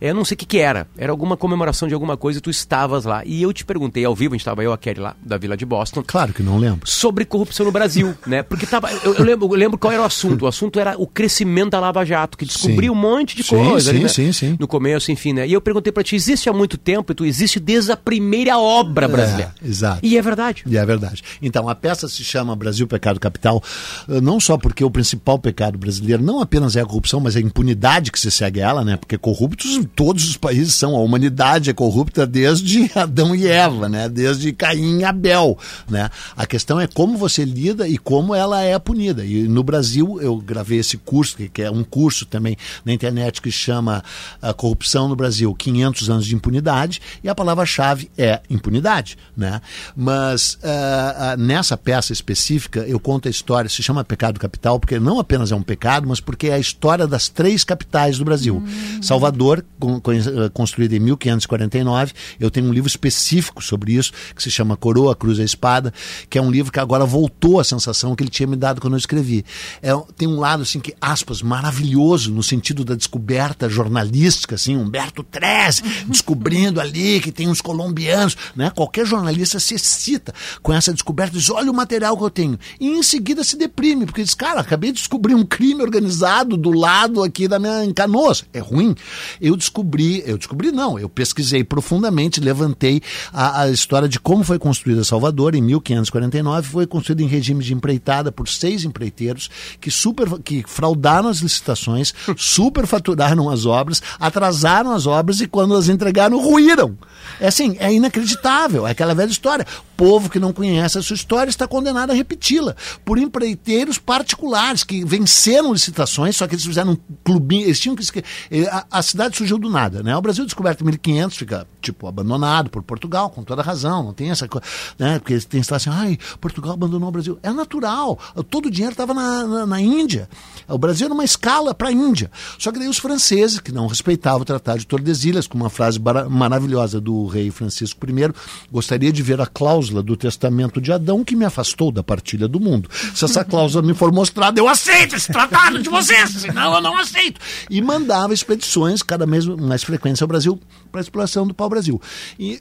[0.00, 0.86] Eu não sei o que, que era.
[0.96, 3.22] Era alguma comemoração de alguma coisa e tu estavas lá.
[3.24, 5.56] E eu te perguntei ao vivo, a gente estava eu, a Kelly lá, da Vila
[5.56, 6.88] de Boston Claro que não lembro.
[6.88, 8.42] sobre corrupção no Brasil, né?
[8.42, 10.42] Porque tava, eu, eu lembro, eu lembro qual era o assunto.
[10.42, 12.98] O assunto era o crescimento da Lava Jato, que descobriu Sim.
[12.98, 14.08] um monte de Sim, coisa ali, sim, né?
[14.08, 14.56] sim, sim.
[14.58, 15.46] No começo, enfim, né?
[15.46, 18.58] E eu perguntei pra ti, existe há muito tempo e tu existe desde a primeira
[18.58, 19.54] obra brasileira.
[19.62, 20.00] É, exato.
[20.02, 20.62] E é verdade.
[20.66, 20.91] E é verdade.
[21.40, 23.62] Então, a peça se chama Brasil Pecado Capital,
[24.08, 27.38] eh, não só porque o principal pecado brasileiro não apenas é a corrupção, mas é
[27.38, 28.96] a impunidade que se segue a ela, né?
[28.96, 30.94] Porque corruptos todos os países são.
[30.96, 34.08] A humanidade é corrupta desde Adão e Eva, né?
[34.08, 36.10] Desde Caim e Abel, né?
[36.36, 39.24] A questão é como você lida e como ela é punida.
[39.24, 43.50] E no Brasil, eu gravei esse curso, que- é um curso também na internet que
[43.50, 44.02] chama
[44.40, 49.60] a Corrupção no Brasil, 500 anos de impunidade, e a palavra-chave é impunidade, né?
[49.96, 54.98] Mas ah, ah, nessa peça específica, eu conto a história, se chama Pecado Capital, porque
[54.98, 58.62] não apenas é um pecado, mas porque é a história das três capitais do Brasil.
[59.00, 64.42] Salvador, con- con- eh, construída em 1549, eu tenho um livro específico sobre isso, que
[64.42, 65.92] se chama Coroa, Cruz e Espada,
[66.28, 68.94] que é um livro que agora voltou à sensação que ele tinha me dado quando
[68.94, 69.44] eu escrevi.
[69.82, 75.22] É, tem um lado, assim, que, aspas, maravilhoso, no sentido da descoberta jornalística, assim, Humberto
[75.22, 78.70] Treze, descobrindo ali que tem uns colombianos, né?
[78.74, 80.32] Qualquer jornalista se excita
[80.72, 82.58] com essa descoberta, diz, olha o material que eu tenho.
[82.80, 86.70] E em seguida se deprime, porque diz, cara, acabei de descobrir um crime organizado do
[86.70, 88.44] lado aqui da minha em Canoas.
[88.54, 88.94] É ruim.
[89.38, 94.58] Eu descobri, eu descobri não, eu pesquisei profundamente, levantei a, a história de como foi
[94.58, 100.38] construída Salvador em 1549, foi construída em regime de empreitada por seis empreiteiros que super
[100.42, 106.96] que fraudaram as licitações, superfaturaram as obras, atrasaram as obras e quando as entregaram ruíram.
[107.38, 109.66] É assim, é inacreditável, é aquela velha história.
[110.02, 115.04] Povo que não conhece a sua história está condenado a repeti-la por empreiteiros particulares que
[115.04, 119.36] venceram licitações, só que eles fizeram um clubinho, eles tinham que eh, a, a cidade
[119.36, 120.16] surgiu do nada, né?
[120.16, 124.32] O Brasil descoberto em 1500 fica tipo abandonado por Portugal, com toda razão, não tem
[124.32, 124.66] essa coisa,
[124.98, 125.20] né?
[125.20, 127.38] Porque têm esse assim, ai, Portugal abandonou o Brasil.
[127.40, 128.18] É natural.
[128.50, 130.28] Todo o dinheiro estava na, na, na Índia.
[130.66, 132.28] O Brasil era uma escala para a Índia.
[132.58, 136.00] Só que daí os franceses, que não respeitavam o Tratado de Tordesilhas, com uma frase
[136.28, 138.32] maravilhosa do rei Francisco I,
[138.70, 142.60] gostaria de ver a cláusula do testamento de Adão que me afastou da partilha do
[142.60, 142.88] mundo.
[143.12, 146.96] Se essa cláusula me for mostrada, eu aceito esse tratado de vocês, senão eu não
[146.96, 147.40] aceito.
[147.68, 150.60] E mandava expedições cada vez mais frequentes ao Brasil
[150.92, 152.00] para a exploração do pau-brasil.
[152.38, 152.60] E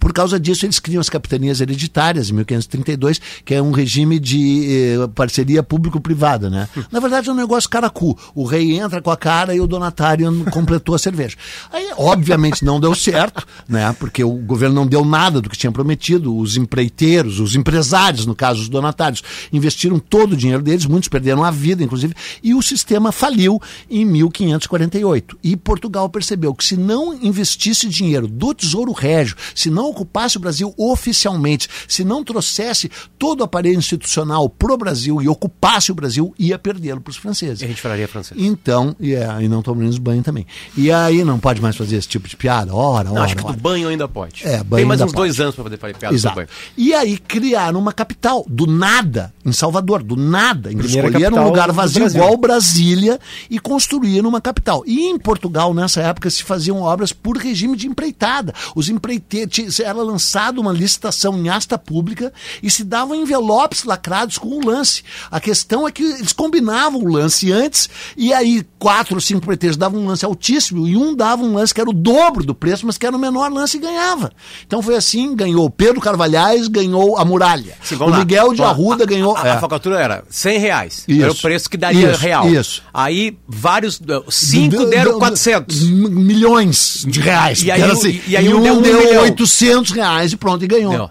[0.00, 4.94] por causa disso, eles criam as capitanias hereditárias, em 1532, que é um regime de
[4.96, 6.68] eh, parceria público-privada, né?
[6.90, 8.18] Na verdade, é um negócio caracu.
[8.34, 11.36] O rei entra com a cara e o donatário completou a cerveja.
[11.70, 13.94] Aí, obviamente, não deu certo, né?
[13.98, 16.34] Porque o governo não deu nada do que tinha prometido.
[16.34, 21.44] Os empreiteiros, os empresários, no caso, os donatários, investiram todo o dinheiro deles, muitos perderam
[21.44, 23.60] a vida, inclusive, e o sistema faliu
[23.90, 25.38] em 1548.
[25.44, 30.40] E Portugal percebeu que se não investisse dinheiro do Tesouro Régio, se não ocupasse o
[30.40, 36.34] Brasil oficialmente, se não trouxesse todo o aparelho institucional pro Brasil e ocupasse o Brasil,
[36.38, 37.60] ia perdê-lo para os franceses.
[37.60, 38.40] E a gente falaria francês.
[38.40, 40.46] Então, e, é, e não tomamos banho também.
[40.76, 42.74] E aí não pode mais fazer esse tipo de piada?
[42.74, 43.52] Ora, ora, Não, acho que ora.
[43.54, 44.46] do banho ainda pode.
[44.46, 45.28] É, banho Tem mais ainda uns pode.
[45.28, 46.36] dois anos pra poder fazer piada do Exato.
[46.36, 46.48] banho.
[46.76, 50.70] E aí criaram uma capital, do nada, em Salvador, do nada.
[50.70, 54.82] Eles escolheram um lugar do vazio igual Brasília e construíram uma capital.
[54.86, 58.54] E em Portugal, nessa época, se faziam obras por regime de empreitada.
[58.74, 64.48] Os empreiteiros, era lançada uma licitação em asta pública e se davam envelopes lacrados com
[64.48, 65.02] o lance.
[65.30, 69.76] A questão é que eles combinavam o lance antes e aí quatro ou cinco pretextos
[69.76, 72.86] davam um lance altíssimo e um dava um lance que era o dobro do preço,
[72.86, 74.32] mas que era o menor lance e ganhava.
[74.66, 77.74] Então foi assim, ganhou Pedro Carvalhais, ganhou a Muralha.
[77.82, 78.54] Sim, o Miguel lá.
[78.54, 79.36] de Arruda a, ganhou...
[79.36, 79.50] A, a, é.
[79.52, 81.04] a, focatura era 100 reais.
[81.06, 81.22] Isso.
[81.22, 82.48] Era o preço que daria isso, real.
[82.48, 82.82] Isso.
[82.92, 85.82] Aí vários, eh, cinco deram 400.
[85.82, 87.62] Milhões de reais.
[87.62, 88.20] E aí, assim.
[88.26, 89.69] e, e aí e um, deu, um deu 800.
[89.70, 90.92] 200 reais e pronto, e ganhou.
[90.92, 91.10] Deu.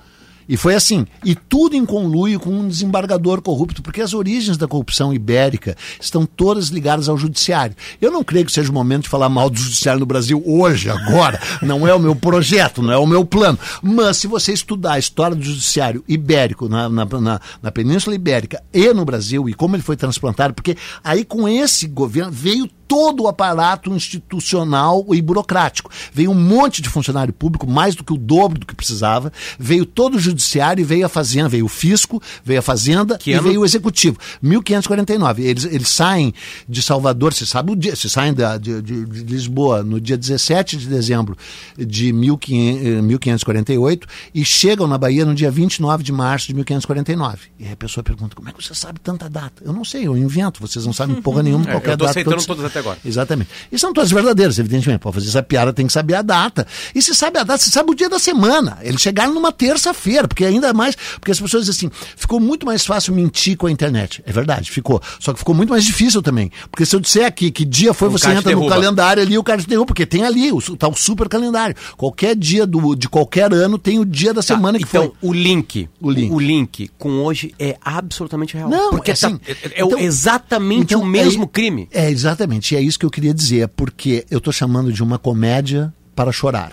[0.49, 4.67] E foi assim, e tudo em conluio com um desembargador corrupto, porque as origens da
[4.67, 7.75] corrupção ibérica estão todas ligadas ao judiciário.
[8.01, 10.89] Eu não creio que seja o momento de falar mal do judiciário no Brasil hoje,
[10.89, 11.39] agora.
[11.61, 13.59] Não é o meu projeto, não é o meu plano.
[13.79, 18.63] Mas se você estudar a história do judiciário ibérico na, na, na, na Península Ibérica
[18.73, 23.23] e no Brasil, e como ele foi transplantado, porque aí com esse governo veio todo
[23.23, 25.91] o aparato institucional e burocrático.
[26.11, 29.31] Veio um monte de funcionário público, mais do que o dobro do que precisava.
[29.59, 33.29] Veio todo o judiciário e veio a fazenda, veio o fisco, veio a fazenda Que
[33.29, 33.43] e ano?
[33.43, 34.17] veio o executivo.
[34.41, 35.43] 1549.
[35.43, 36.33] Eles, eles saem
[36.67, 40.17] de Salvador, se sabe o dia, se saem da, de, de- de Lisboa no dia
[40.17, 41.37] 17 de dezembro
[41.77, 47.49] de 1500, eh, 1548 e chegam na Bahia no dia 29 de março de 1549.
[47.59, 49.61] E aí a pessoa pergunta: como é que você sabe tanta data?
[49.63, 52.11] Eu não sei, eu invento, vocês não sabem porra nenhuma, É, qualquer eu tô data.
[52.11, 52.97] aceitando todos- todas até agora.
[53.05, 53.49] Exatamente.
[53.71, 54.99] E são todas verdadeiras, evidentemente.
[54.99, 56.65] Para fazer essa piada tem que saber a data.
[56.95, 58.77] E se sabe a data, se sabe o dia da semana.
[58.81, 60.95] Eles chegaram numa terça-feira, porque ainda mais.
[61.19, 64.23] Porque as pessoas dizem assim: ficou muito mais fácil mentir com a internet.
[64.25, 65.01] É verdade, ficou.
[65.19, 66.51] Só que ficou muito mais difícil também.
[66.71, 69.43] Porque se eu disser aqui que dia foi, O você entra no calendário ali, o
[69.43, 71.75] cara te derruba, porque tem ali o tal super calendário.
[71.97, 75.29] Qualquer dia do, de qualquer ano tem o dia da Tá, semana que então, foi.
[75.29, 76.31] o link, O link.
[76.33, 78.69] o link com hoje é absolutamente real.
[78.69, 81.87] Não, porque é assim, tá- é, é o- então- exatamente então, o mesmo é- crime.
[81.91, 82.68] É, exatamente.
[82.71, 86.31] E é isso que eu queria dizer, porque eu estou chamando de uma comédia para
[86.31, 86.71] chorar.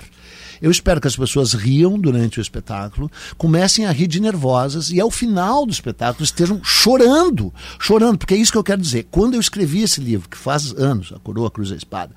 [0.61, 5.01] Eu espero que as pessoas riam durante o espetáculo, comecem a rir de nervosas e
[5.01, 9.07] ao final do espetáculo estejam chorando, chorando, porque é isso que eu quero dizer.
[9.11, 12.15] Quando eu escrevi esse livro, que faz anos, A Coroa, a Cruz e a Espada,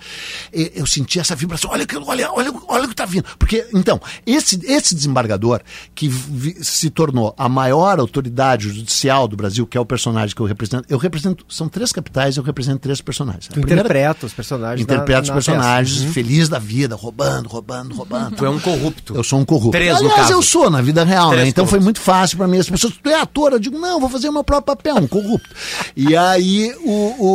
[0.54, 3.26] eu senti essa vibração, olha, aquilo, olha, olha, olha o que está vindo.
[3.38, 5.62] Porque, então, esse, esse desembargador
[5.94, 6.10] que
[6.62, 10.86] se tornou a maior autoridade judicial do Brasil, que é o personagem que eu represento,
[10.90, 13.48] eu represento, são três capitais, eu represento três personagens.
[13.48, 14.86] Tu primeira- interpreta os personagens.
[14.86, 16.02] na- interpreta os na personagens.
[16.02, 16.12] Uhum.
[16.14, 18.29] feliz da vida, roubando, roubando, roubando.
[18.36, 19.16] Tu é um corrupto.
[19.16, 19.72] Eu sou um corrupto.
[19.72, 20.34] Três, no Aliás, caso.
[20.34, 21.50] eu sou na vida real, Três né?
[21.50, 21.84] Então foi corruptos.
[21.86, 22.58] muito fácil pra mim.
[22.60, 23.54] As pessoas, tu é ator?
[23.54, 25.50] Eu digo, não, vou fazer o meu próprio papel, um corrupto.
[25.96, 26.92] e aí o,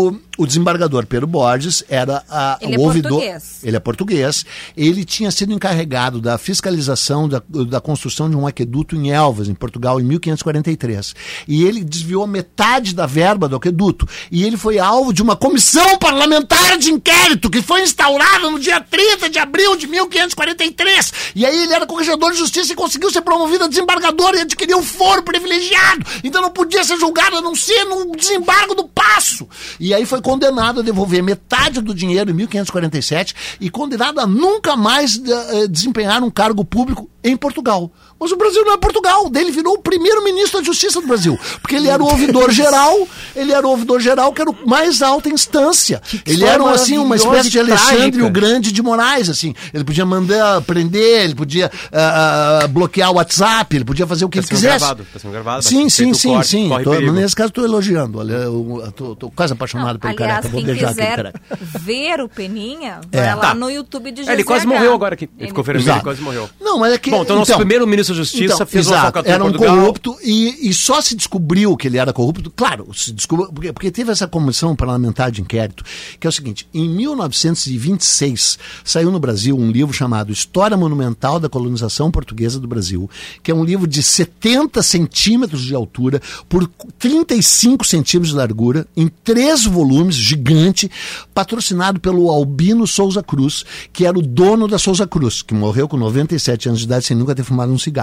[0.09, 3.11] o, o desembargador Pedro Borges era a, Ele o é ouvidor.
[3.13, 3.59] português.
[3.63, 4.47] Ele é português.
[4.77, 9.55] Ele tinha sido encarregado da fiscalização da, da construção de um aqueduto em Elvas, em
[9.55, 11.15] Portugal, em 1543.
[11.49, 14.07] E ele desviou metade da verba do aqueduto.
[14.31, 18.81] E ele foi alvo de uma comissão parlamentar de inquérito que foi instaurada no dia
[18.81, 20.84] 30 de abril de 1543.
[21.35, 24.79] E aí ele era corregedor de justiça e conseguiu ser promovido a desembargador e adquiriu
[24.79, 26.07] um foro privilegiado.
[26.23, 29.49] Então não podia ser julgado a não ser num desembargo do passo.
[29.79, 34.77] E aí foi condenado a devolver metade do dinheiro em 1547 e condenado a nunca
[34.77, 37.91] mais eh, desempenhar um cargo público em Portugal.
[38.19, 39.29] Mas o Brasil não é Portugal.
[39.29, 41.39] Daí ele virou o primeiro-ministro da Justiça do Brasil.
[41.61, 45.03] Porque ele era o ouvidor geral, ele era o ouvidor geral que era o mais
[45.03, 46.01] alta instância.
[46.25, 48.27] ele era assim, uma espécie de Alexandre trágica.
[48.27, 49.55] o Grande de Moraes, assim.
[49.73, 54.39] Ele podia mandar prender, ele podia ah, bloquear o WhatsApp, ele podia fazer o que
[54.39, 54.79] Tá ele sendo quisesse.
[54.79, 56.71] gravado, tá sendo gravado, Sim, sim, sim, corte, sim.
[56.83, 58.19] Tô- nesse caso estou elogiando.
[59.19, 60.49] Tô quase apaixonado pelo Aliás, careca.
[60.49, 61.41] Vou quem beijar aquele quiser careca.
[61.81, 63.21] ver o Peninha, É.
[63.21, 63.55] vai lá Tá.
[63.55, 64.33] no YouTube de É, GZH.
[64.33, 65.29] ele quase morreu agora aqui.
[65.39, 66.49] Ele ficou vermelho, ele quase morreu.
[66.61, 67.11] Não, mas é que.
[67.11, 69.77] Bom, então nosso primeiro ministro da Justiça então, fez uma exato, em Era um Portugal.
[69.77, 72.51] corrupto e, e só se descobriu que ele era corrupto.
[72.51, 75.85] Claro, se descobriu, porque, porque teve essa comissão parlamentar de inquérito,
[76.19, 81.49] que é o seguinte: em 1926 saiu no Brasil um livro chamado História Monumental da
[81.49, 83.09] Colonização Portuguesa do Brasil,
[83.43, 89.09] que é um livro de 70 centímetros de altura por 35 centímetros de largura, em
[89.09, 90.91] três volumes, gigante,
[91.33, 95.97] patrocinado pelo Albino Souza Cruz, que era o dono da Souza Cruz, que morreu com
[95.97, 97.94] 97 anos de idade sem nunca ter fumado um cigarro.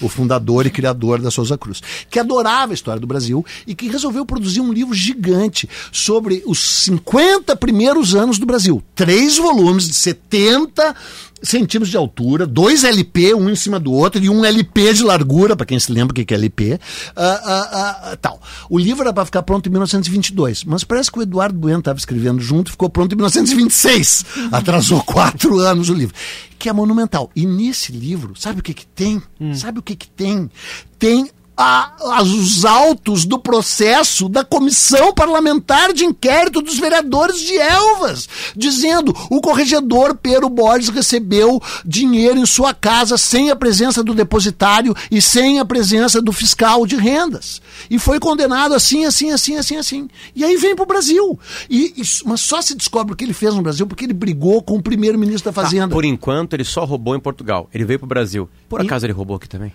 [0.00, 3.88] O fundador e criador da Souza Cruz, que adorava a história do Brasil e que
[3.88, 8.82] resolveu produzir um livro gigante sobre os 50 primeiros anos do Brasil.
[8.94, 10.94] Três volumes de 70
[11.42, 15.56] centímetros de altura, dois LP, um em cima do outro, e um LP de largura,
[15.56, 16.78] para quem se lembra o que é LP.
[17.16, 18.40] ah, ah, ah, tal.
[18.68, 21.98] O livro era para ficar pronto em 1922, mas parece que o Eduardo Bueno estava
[21.98, 24.24] escrevendo junto, ficou pronto em 1926.
[24.52, 26.14] Atrasou quatro anos o livro.
[26.58, 27.30] Que é monumental.
[27.36, 29.22] E nesse livro, sabe o que que tem?
[29.54, 30.50] Sabe o que que tem?
[30.98, 38.28] Tem a- os autos do processo da comissão parlamentar de inquérito dos vereadores de Elvas,
[38.56, 44.94] dizendo o corregedor Pedro Borges recebeu dinheiro em sua casa sem a presença do depositário
[45.10, 47.60] e sem a presença do fiscal de rendas.
[47.90, 50.08] E foi condenado assim, assim, assim, assim, assim.
[50.36, 51.38] E aí vem para o Brasil.
[51.68, 54.62] E, isso- mas só se descobre o que ele fez no Brasil porque ele brigou
[54.62, 55.88] com o primeiro-ministro da Tá, Fazenda.
[55.92, 57.68] por enquanto, ele só roubou em Portugal.
[57.74, 58.48] Ele veio pro Brasil.
[58.68, 59.72] Por E- acaso ele roubou aqui também?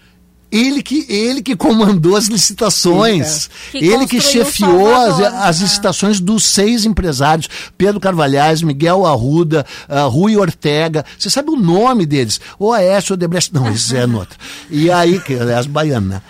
[0.55, 3.49] Ele que, ele que comandou as licitações.
[3.71, 5.63] Que ele que chefiou as, Salvador, as é.
[5.63, 7.49] licitações dos seis empresários.
[7.77, 11.03] Pedro Carvalhais, Miguel Arruda, ah, Rui Ortega.
[11.17, 12.39] Você sabe o nome deles?
[12.59, 13.53] O Aécio Odebrecht.
[13.53, 14.37] Não, esse é no outro.
[14.69, 16.21] E aí, que aliás, baiano, né?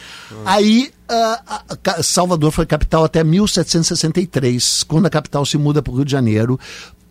[0.45, 5.91] Aí, ah, a- Ca- Salvador foi capital até 1763, quando a capital se muda para
[5.91, 6.59] o Rio de Janeiro,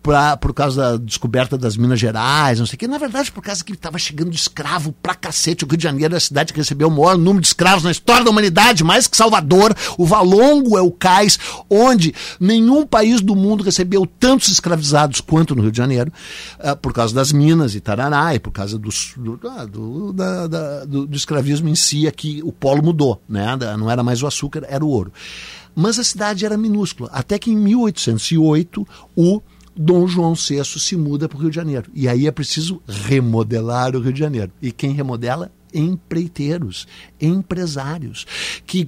[0.03, 2.87] pra, por causa da descoberta das Minas Gerais, não sei o que.
[2.87, 5.63] Na verdade, por causa que estava chegando escravo pra cacete.
[5.63, 7.89] O Rio de Janeiro é a cidade que recebeu o maior número de escravos na
[7.91, 9.73] história da humanidade, mais que Salvador.
[9.97, 11.39] O Valongo é o cais
[11.69, 16.11] onde nenhum país do mundo recebeu tantos escravizados quanto no Rio de Janeiro,
[16.59, 18.89] ah, por causa das minas e tarará, e por causa do,
[19.49, 23.55] ah, do, da- da- do- do escravismo em si, que o polo mudou, né?
[23.79, 25.13] Não era mais o açúcar, era o ouro.
[25.75, 29.41] Mas a cidade era minúscula, até que em 1808 o
[29.75, 31.89] Dom João VI se muda para o Rio de Janeiro.
[31.93, 34.51] E aí é preciso remodelar o Rio de Janeiro.
[34.61, 35.51] E quem remodela?
[35.73, 36.87] Empreiteiros,
[37.19, 38.25] empresários,
[38.65, 38.85] que,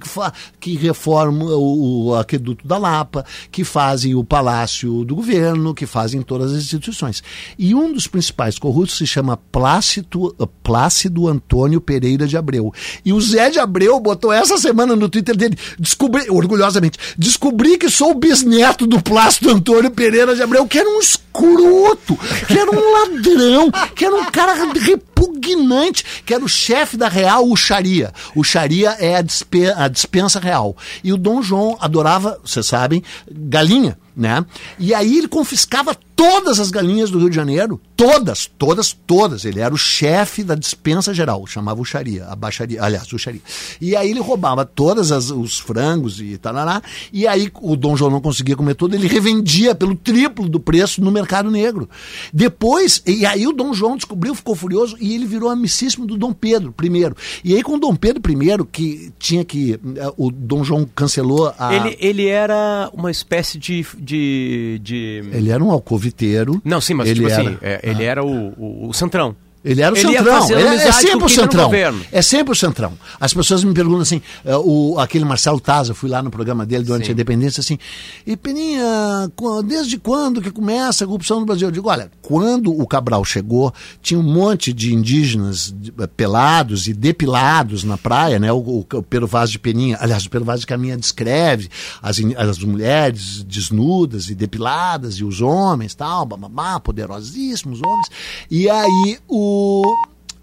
[0.60, 6.22] que reformam o, o aqueduto da Lapa, que fazem o palácio do governo, que fazem
[6.22, 7.22] todas as instituições.
[7.58, 12.72] E um dos principais corruptos se chama Plácido, Plácido Antônio Pereira de Abreu.
[13.04, 17.90] E o Zé de Abreu botou essa semana no Twitter dele, descobri, orgulhosamente, descobri que
[17.90, 22.70] sou o bisneto do Plácido Antônio Pereira de Abreu, que era um escroto, que era
[22.70, 28.12] um ladrão, que era um cara repugnante, que era o chefe da Real, o Sharia.
[28.34, 30.76] O Sharia é a, dispe- a dispensa real.
[31.02, 33.96] E o Dom João adorava, vocês sabem, galinha.
[34.16, 34.44] Né?
[34.78, 39.44] E aí ele confiscava todas as galinhas do Rio de Janeiro, todas, todas, todas.
[39.44, 43.42] Ele era o chefe da dispensa geral, chamava o Sharia, a baixaria, aliás, o Sharia.
[43.78, 48.20] E aí ele roubava todos os frangos e tarará, e aí o Dom João não
[48.20, 51.88] conseguia comer tudo, ele revendia pelo triplo do preço no mercado negro.
[52.32, 56.32] Depois, e aí o Dom João descobriu, ficou furioso, e ele virou amicíssimo do Dom
[56.32, 57.12] Pedro I.
[57.44, 61.52] E aí com o Dom Pedro I, que tinha que, eh, o Dom João cancelou
[61.58, 61.74] a...
[61.74, 63.84] Ele, ele era uma espécie de.
[64.06, 65.22] De, de...
[65.32, 66.60] Ele era um alcoviteiro.
[66.64, 69.36] Não, sim, mas ele tipo era, assim, é, ele era o, o, o centrão.
[69.66, 70.50] Ele era o Ele centrão.
[70.50, 71.70] Ele é- sempre o centrão.
[72.12, 72.92] É sempre o centrão.
[73.18, 76.84] As pessoas me perguntam assim, é, o, aquele Marcelo Taza, fui lá no programa dele
[76.84, 77.10] durante Sim.
[77.10, 77.76] a independência, assim,
[78.24, 79.28] e Peninha,
[79.64, 81.66] desde quando que começa a corrupção no Brasil?
[81.66, 86.92] Eu digo, olha, quando o Cabral chegou, tinha um monte de indígenas eh, pelados e
[86.92, 88.52] depilados na praia, né?
[88.52, 91.68] O, o, o Pero Vaz de Peninha, aliás, o Pero Vaz de Caminha descreve
[92.00, 98.06] as, as mulheres desnudas e depiladas e os homens, tal, bababá, poderosíssimos homens.
[98.48, 99.55] E aí o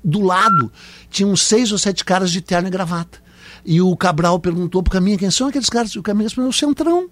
[0.04, 0.72] do lado
[1.10, 3.20] tinha uns seis ou sete caras de terno e gravata.
[3.66, 5.92] E o Cabral perguntou pro Caminha quem são aqueles caras.
[5.92, 7.10] E o Caminha respondeu: o Centrão.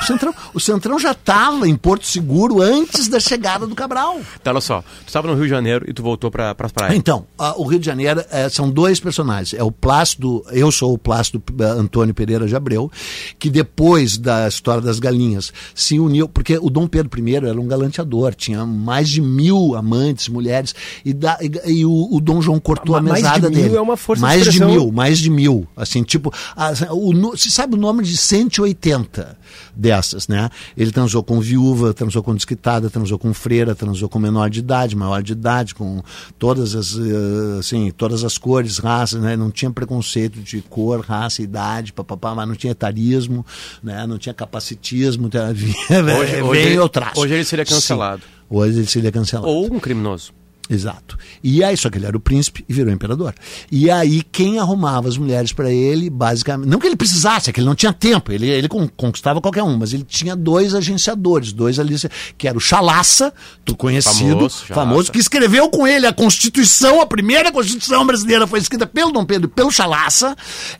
[0.00, 4.20] O Centrão, o Centrão já estava em Porto Seguro antes da chegada do Cabral.
[4.42, 4.82] Tá, olha só.
[4.82, 6.94] Tu estava no Rio de Janeiro e tu voltou para as praias.
[6.96, 9.58] Então, ah, o Rio de Janeiro eh, são dois personagens.
[9.58, 12.90] É o Plácido, eu sou o Plácido eh, Antônio Pereira de Abreu,
[13.38, 17.66] que depois da história das galinhas se uniu, porque o Dom Pedro I era um
[17.66, 22.60] galanteador, tinha mais de mil amantes, mulheres, e, da- e- e o, o Dom João
[22.60, 23.76] cortou a mais de mesada mil dele.
[23.76, 24.70] é uma força de Mais de expressão.
[24.70, 25.66] mil, mais de mil.
[25.76, 29.36] Assim, tipo, a- o, se sabe o nome de 180
[29.74, 30.48] dessas, né?
[30.76, 34.94] Ele transou com viúva, transou com desquitada, transou com freira, transou com menor de idade,
[34.96, 36.02] maior de idade, com
[36.38, 39.36] todas as, eh, assim, todas as cores, raças, né?
[39.36, 43.44] Não tinha preconceito de cor, raça, idade, papapá, mas não tinha etarismo,
[43.82, 44.06] né?
[44.06, 45.48] Não tinha capacitismo, tá?
[46.18, 47.20] Hoje- hoje eu traço.
[47.20, 48.22] hoje ele seria cancelado.
[48.22, 49.48] Sim, hoje ele seria cancelado.
[49.48, 50.32] Ou um criminoso.
[50.68, 51.18] Exato.
[51.42, 53.34] E aí, só que ele era o príncipe e virou imperador.
[53.70, 56.68] E aí, quem arrumava as mulheres para ele, basicamente.
[56.68, 59.62] Não que ele precisasse, é que ele não tinha tempo, ele, ele con- conquistava qualquer
[59.62, 61.94] um, mas ele tinha dois agenciadores, dois ali,
[62.38, 67.06] que era o Chalaça, tu conhecido, Famoso, famoso, que escreveu com ele a Constituição, a
[67.06, 70.34] primeira Constituição brasileira foi escrita pelo Dom Pedro, e pelo Chalaça,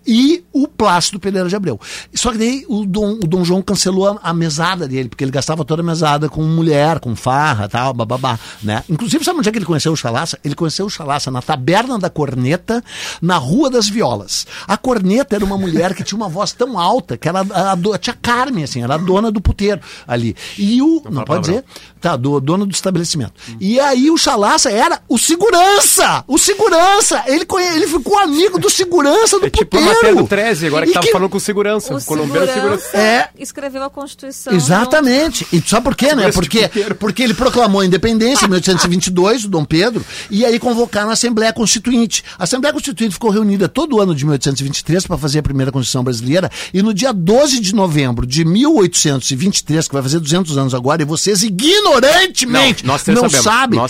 [0.06, 1.78] e o Plácido Pereira de Abreu.
[2.14, 5.30] Só que daí o Dom, o Dom João cancelou a, a mesada dele, porque ele
[5.30, 8.82] gastava toda a mesada com mulher, com farra, tal, bababá, né?
[8.88, 10.38] Inclusive, sabe onde é que ele conheceu o Chalaça?
[10.44, 12.82] Ele conheceu o Chalaça na Taberna da Corneta,
[13.20, 14.46] na Rua das Violas.
[14.68, 17.74] A Corneta era uma mulher que tinha uma voz tão alta que ela a, a,
[17.74, 20.36] do- a tia Carmen, assim, era a dona do puteiro ali.
[20.56, 21.64] E o, não, fala pode dizer,
[22.00, 23.32] tá, do dono do estabelecimento.
[23.60, 26.24] E aí o Chalaça era o segurança!
[26.28, 27.22] O segurança!
[27.26, 29.86] Ele, conhe, ele ficou amigo do segurança do É tipo puteiro.
[29.94, 31.94] matéria do 13, agora que E tava falando com segurança.
[31.94, 32.96] O O colombiano segurança segurança.
[32.98, 33.28] É.
[33.38, 34.52] escreveu a Constituição.
[34.52, 35.46] Exatamente.
[35.52, 36.30] E sabe por quê, né?
[36.32, 41.08] Porque, porque ele proclamou a independência em 1822, o Dom Dom Pedro, e aí convocaram
[41.08, 42.22] a Assembleia Constituinte.
[42.38, 46.50] A Assembleia Constituinte ficou reunida todo ano de 1823 para fazer a primeira Constituição brasileira,
[46.72, 51.04] e no dia 12 de novembro de 1823, que vai fazer 200 anos agora, e
[51.04, 53.42] vocês ignorantemente Não, não sabemos.
[53.42, 53.80] sabem,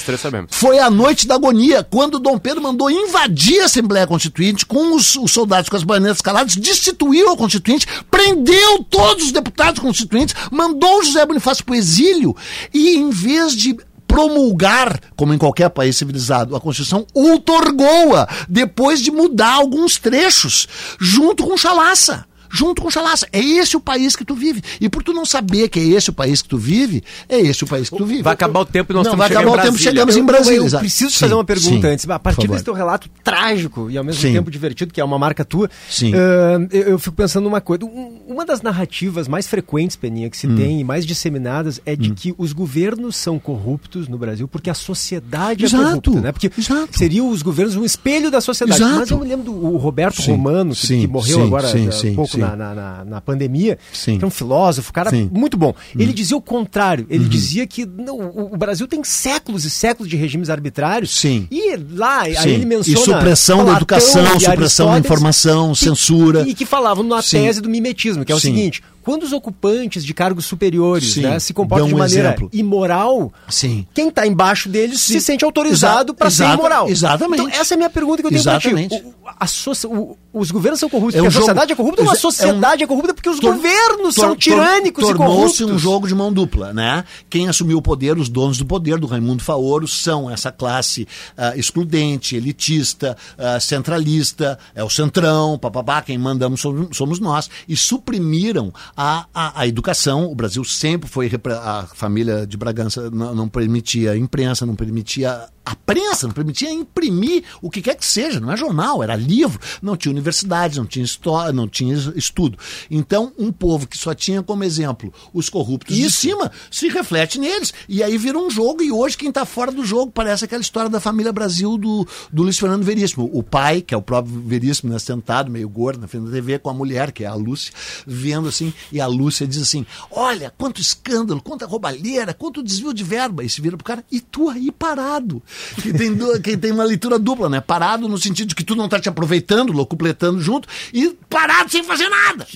[0.49, 5.17] foi a noite da agonia, quando Dom Pedro mandou invadir a Assembleia Constituinte com os,
[5.17, 11.01] os soldados com as baionetas caladas, destituiu a Constituinte, prendeu todos os deputados constituintes, mandou
[11.01, 12.37] o José Bonifácio para o exílio
[12.73, 13.77] e, em vez de
[14.15, 20.69] promulgar, como em qualquer país civilizado, a Constituição, outorgou-a depois de mudar alguns trechos,
[21.01, 23.27] junto com Chalaça junto com Chalaça.
[23.33, 24.63] É esse o país que tu vive.
[24.81, 27.65] E por tu não saber que é esse o país que tu vive, é esse
[27.65, 28.23] o país que tu vive.
[28.23, 30.21] Vai acabar o tempo e nós não, estamos vai acabar em o tempo, chegamos em
[30.21, 30.59] Eu- Brasília.
[30.59, 30.83] Eu, exato.
[30.83, 32.09] preciso Sim, fazer uma pergunta sim, antes.
[32.09, 34.33] A partir desse teu relato trágico e ao mesmo Sim.
[34.33, 36.13] tempo divertido, que é uma marca tua, Sim.
[36.15, 37.85] ah, eu, eu fico pensando numa coisa.
[37.85, 40.57] Um- Uma das narrativas mais frequentes, Peninha, que se Hum.
[40.57, 44.75] tem e mais disseminadas é de que os governos são corruptos no Brasil porque a
[44.75, 46.33] sociedade Exato, é corrupta, né?
[46.33, 46.89] Porque exato.
[46.99, 48.81] seriam os governos um espelho da sociedade.
[48.83, 48.97] Exato.
[49.01, 52.39] Mas eu me lembro do Roberto Romano, que, que morreu agora há pouco.
[52.51, 54.19] Na, na, na- na pandemia, Sim.
[54.19, 55.29] que é um filósofo, cara Sim.
[55.33, 55.75] muito bom.
[55.95, 56.13] Ele Uhum.
[56.13, 57.07] dizia o contrário.
[57.09, 61.11] Ele dizia que não, o, o Brasil tem séculos e séculos de regimes arbitrários.
[61.19, 61.47] Sim.
[61.51, 62.37] E lá, Sim.
[62.37, 63.01] aí ele menciona.
[63.01, 66.43] E supressão da Platão educação, e supressão da informação, que- censura.
[66.49, 70.15] E que falavam na tese do mimetismo, que é o seguinte: quando os ocupantes de
[70.15, 71.23] cargos superiores Sim.
[71.23, 72.49] né, se comportam de um maneira exemplo.
[72.53, 73.87] imoral, Sim.
[73.95, 75.21] quem está embaixo deles se Sim.
[75.21, 76.89] sente autorizado para ser imoral.
[76.89, 77.43] exatamente.
[77.43, 78.89] Então, essa é a minha pergunta que eu tenho Exatamente.
[78.89, 79.05] para ti.
[79.07, 79.47] O- a
[79.89, 82.19] o- os governos são corruptos É porque a sociedade é corrupta ou a é um-
[82.21, 85.71] sociedade é, corrupta porque os Tor- governos tor- são tor- tirânicos e Tornou-se corruptos?
[85.71, 87.05] um jogo de mão dupla, né?
[87.31, 91.57] Quem assumiu o poder, os donos do poder do Raimundo Faoro, são essa classe ah,
[91.57, 96.61] excludente, elitista, ah, centralista, é o centrão, papabá, quem mandamos
[96.93, 100.31] somos nós, e suprimiram a, a, a educação.
[100.31, 101.31] O Brasil sempre foi,
[101.61, 107.45] a família de Bragança não, não permitia imprensa, não permitia a prensa, não permitia imprimir
[107.63, 111.05] o que quer que seja, não é jornal, era livro, não tinha universidades, não tinha
[111.05, 112.59] história, não tinha estudo.
[112.91, 117.73] Então, um povo que só tinha como exemplo os corruptos de cima, se reflete neles.
[117.89, 120.91] E aí vira um jogo, e hoje quem está fora do jogo parece aquela história
[120.91, 123.31] da família Brasil do, do Luiz Fernando Veríssimo.
[123.33, 126.59] O pai, que é o próprio Veríssimo, né, sentado, meio gordo, na frente da TV,
[126.59, 127.73] com a mulher, que é a Lúcia,
[128.07, 133.03] vendo assim, e a Lúcia diz assim: Olha, quanto escândalo, quanta roubalheira, quanto desvio de
[133.03, 133.43] verba.
[133.45, 135.43] E se vira pro cara, e tu aí parado.
[135.81, 137.61] Que tem, que tem uma leitura dupla, né?
[137.61, 141.83] Parado no sentido de que tu não tá te aproveitando, locupletando junto, e parado sem
[141.83, 142.47] fazer nada.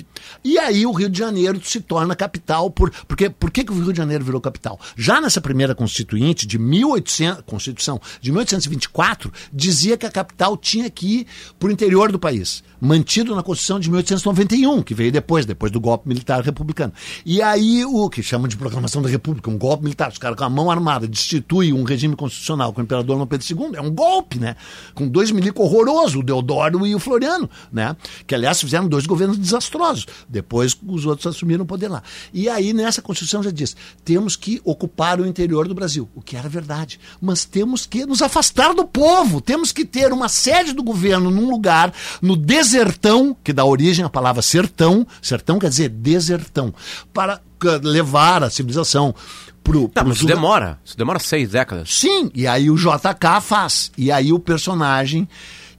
[0.44, 2.70] E aí o Rio de Janeiro se torna capital.
[2.70, 4.78] Por, porque, por que, que o Rio de Janeiro virou capital?
[4.96, 11.20] Já nessa primeira constituinte de 1800, Constituição de 1824, dizia que a capital tinha que
[11.20, 11.26] ir
[11.59, 15.80] para o interior do país, mantido na Constituição de 1891, que veio depois, depois do
[15.80, 16.92] golpe militar republicano.
[17.24, 20.44] E aí o que chamam de proclamação da República, um golpe militar, os caras com
[20.44, 24.39] a mão armada destituem um regime constitucional com imperador Dom Pedro II, é um golpe,
[24.39, 24.57] né?
[24.95, 27.95] Com dois milicos horrorosos, o Deodoro e o Floriano, né?
[28.26, 30.07] Que aliás fizeram dois governos desastrosos.
[30.28, 32.03] Depois os outros assumiram o poder lá.
[32.32, 36.36] E aí nessa Constituição já diz: temos que ocupar o interior do Brasil, o que
[36.36, 36.99] era verdade.
[37.20, 41.51] Mas temos que nos afastar do povo, temos que ter uma sede do governo num
[41.51, 46.72] lugar, no desertão, que dá origem à palavra sertão, sertão quer dizer desertão,
[47.12, 47.41] para
[47.83, 49.15] levar a civilização
[49.63, 50.79] pro, Tá, mas isso demora.
[50.85, 51.93] Isso demora seis décadas.
[51.95, 53.91] Sim, e aí o JK faz.
[53.97, 55.29] E aí o personagem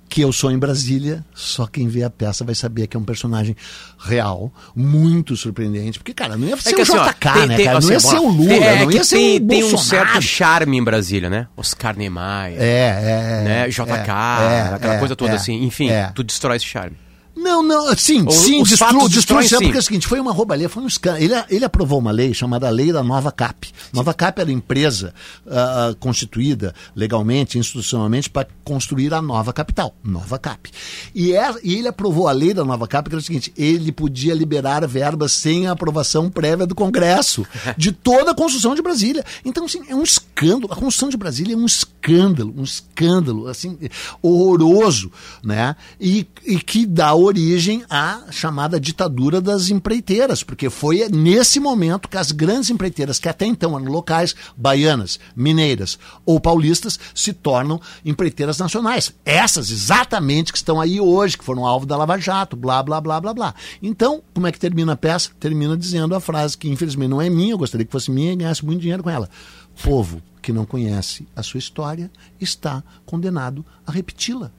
[0.10, 3.04] que eu sou em Brasília, só quem vê a peça vai saber que é um
[3.04, 3.56] personagem
[4.00, 6.00] real, muito surpreendente.
[6.00, 7.78] Porque, cara, não ia ser que o assim, ó, JK, né, tem- cara?
[7.78, 9.78] assim, não ia ser o Lula, é não que ia ser tem, o tem um
[9.78, 11.48] certo charme em Brasília, né?
[11.56, 13.44] Oscar Niemeyer, É, é.
[13.44, 13.70] né?
[13.70, 15.64] JK, é, aquela é, coisa toda é, assim.
[15.64, 16.12] Enfim, é.
[16.16, 16.98] tu destrói esse charme.
[17.40, 19.64] Não, não, sim, Ou sim, destru, destrói sim, sim.
[19.64, 21.24] porque é o seguinte, foi uma roubalheira, foi um escândalo.
[21.24, 23.70] Ele, ele aprovou uma lei chamada Lei da Nova Cap.
[23.94, 25.14] Nova Cap era empresa
[25.48, 30.70] ah, constituída legalmente, institucionalmente, para construir a nova capital, Nova Cap.
[31.16, 33.92] E, é- e ele aprovou a lei da Nova Cap, que era o seguinte, ele
[33.92, 37.46] podia liberar verbas sem a aprovação prévia do Congresso,
[37.78, 39.24] de toda a construção de Brasília.
[39.46, 40.72] Então, assim, é um escândalo.
[40.72, 41.90] A construção de Brasília é um escândalo,
[42.56, 43.78] um escândalo, assim,
[44.22, 45.12] horroroso,
[45.44, 45.76] né?
[46.00, 52.18] E, e que dá origem à chamada ditadura das empreiteiras, porque foi nesse momento que
[52.18, 58.58] as grandes empreiteiras, que até então eram locais, baianas, mineiras ou paulistas, se tornam empreiteiras
[58.58, 59.14] nacionais.
[59.26, 63.20] Essas exatamente que estão aí hoje, que foram alvo da Lava Jato, blá, blá, blá,
[63.20, 63.56] blá, blá.
[63.82, 65.32] Então, como é que termina a peça?
[65.40, 68.36] Termina dizendo a frase que infelizmente não é minha, eu gostaria que fosse minha e
[68.36, 69.30] ganhasse muito dinheiro com ela.
[69.84, 72.10] Povo que não conhece a sua história
[72.40, 74.52] está condenado a repeti-la.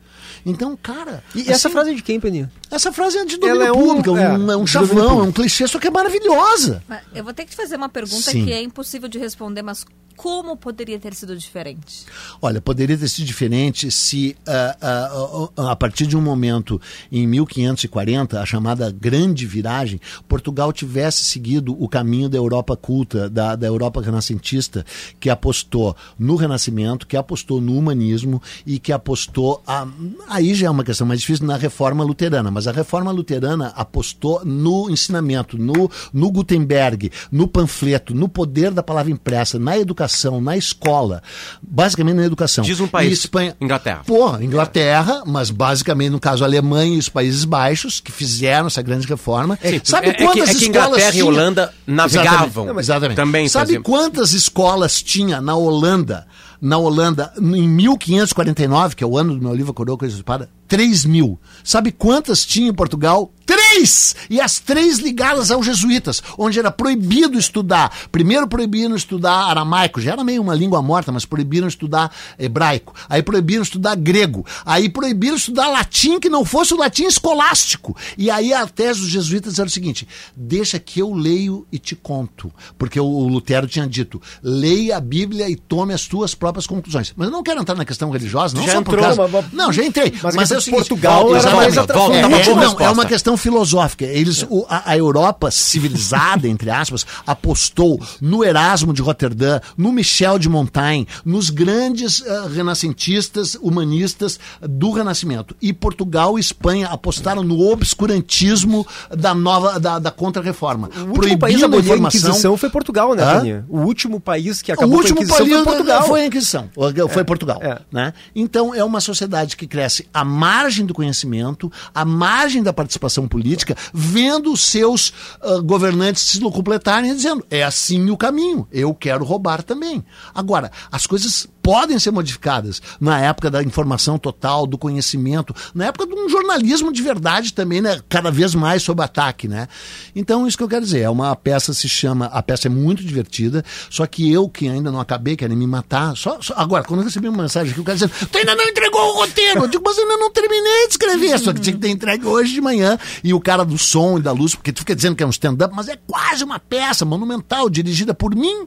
[0.45, 1.25] Então, cara.
[1.35, 2.51] E essa assim, frase é de quem, Peninha?
[2.71, 4.17] essa frase é de Ela domínio é um- público, é um,
[4.51, 6.83] é, é um de domínio chavão, é um clichê, só que é maravilhosa.
[7.15, 8.45] Eu vou ter que te fazer uma pergunta Sim.
[8.45, 9.85] que é impossível de responder, mas
[10.21, 12.05] como poderia ter sido diferente?
[12.43, 16.79] Olha, poderia ter sido diferente se, ah, ah, ah, a partir de um momento
[17.11, 19.99] em 1540, a chamada Grande Viragem,
[20.29, 24.85] Portugal tivesse seguido o caminho da Europa culta, da, da Europa renascentista,
[25.19, 29.63] que apostou no Renascimento, que apostou no humanismo e que apostou.
[29.67, 29.89] A,
[30.29, 34.45] aí já é uma questão mais difícil na reforma luterana, mas a reforma luterana apostou
[34.45, 40.10] no ensinamento, no, no Gutenberg, no panfleto, no poder da palavra impressa, na educação,
[40.43, 41.23] na escola,
[41.63, 42.65] basicamente na educação.
[42.65, 44.03] Diz um país, Espanha, Inglaterra.
[44.07, 48.83] Pô, Inglaterra, mas basicamente no caso a Alemanha e os Países Baixos, que fizeram essa
[48.83, 49.59] grande reforma.
[49.63, 51.23] Sim, Sabe é- é que- quantas é que escolas Inglaterra e?
[51.23, 52.65] Holanda navegavam.
[52.65, 52.81] Exatamente.
[52.81, 53.17] Exatamente.
[53.17, 53.83] também Sabe faziam.
[53.83, 56.27] quantas escolas tinha na Holanda,
[56.61, 60.49] na Holanda, em 1549, que é o ano do meu livro Coroa Coisa de Espada?
[60.69, 61.41] 3 mil.
[61.65, 63.33] Sabe quantas tinha em Portugal?
[63.71, 64.17] Três!
[64.29, 67.93] E as três ligadas aos jesuítas, onde era proibido estudar.
[68.11, 72.93] Primeiro proibiram estudar aramaico, já era meio uma língua morta, mas proibiram estudar hebraico.
[73.09, 74.45] Aí proibiram estudar grego.
[74.67, 77.97] Aí proibiram estudar latim, que não fosse o latim escolástico.
[78.19, 80.07] E aí a tese dos jesuítas era o seguinte:
[80.37, 82.53] deixa que eu leio e te conto.
[82.77, 87.13] Porque o Lutero tinha dito: leia a Bíblia e tome as tuas próprias conclusões.
[87.17, 89.29] Mas eu não quero entrar na questão religiosa, não Já só por entrou, causa...
[89.29, 90.13] mas- Não, já entrei.
[90.23, 91.77] Mas Mas, questão é o seguinte, Portugal volta, era mais.
[91.77, 93.60] É, Tá uma é, boa não, é uma questão filosófica.
[94.05, 100.39] Eles, o- a, a Europa civilizada, entre aspas, apostou no Erasmo de Roterdã, no Michel
[100.39, 105.55] de Montaigne, nos grandes ah, renascentistas, humanistas do Renascimento.
[105.61, 110.89] E Portugal e Espanha apostaram no obscurantismo da nova da, da contra-reforma.
[110.97, 111.97] O último país a abolir a.
[111.97, 113.35] Inquisição foi Portugal, né?
[113.35, 113.65] Toninho?
[113.69, 116.07] O último país que O acabou último com a Inquisição país foi Portugal.
[116.07, 116.69] foi a Inquisição,
[117.09, 117.59] foi Portugal.
[117.63, 117.81] é.
[117.93, 118.13] Né?
[118.35, 123.50] Então é uma sociedade que cresce à margem do conhecimento, à margem da participação política,
[123.93, 129.25] vendo os seus ah, governantes se completarem e dizendo: é assim o caminho, eu quero
[129.25, 130.05] roubar também.
[130.35, 136.07] Agora, as coisas podem ser modificadas na época da informação total, do conhecimento, na época
[136.07, 138.01] de um jornalismo de verdade também, né?
[138.09, 139.69] Cada vez mais sob ataque, né?
[140.15, 143.05] Então, isso que eu quero dizer, é uma peça se chama, a peça é muito
[143.05, 146.17] divertida, só que eu que ainda não acabei, querem me matar.
[146.17, 148.65] Só, só- agora, quando eu recebi uma mensagem aqui, o cara dizendo, tu ainda não
[148.65, 149.63] entregou o roteiro.
[149.65, 152.27] Eu digo, mas eu ainda não terminei de escrever, só que tinha que ter entregue
[152.27, 152.99] hoje de manhã.
[153.23, 155.31] E o cara do som e da luz, porque tu fica dizendo que é um
[155.31, 158.67] stand-up, mas é quase uma peça monumental, dirigida por mim,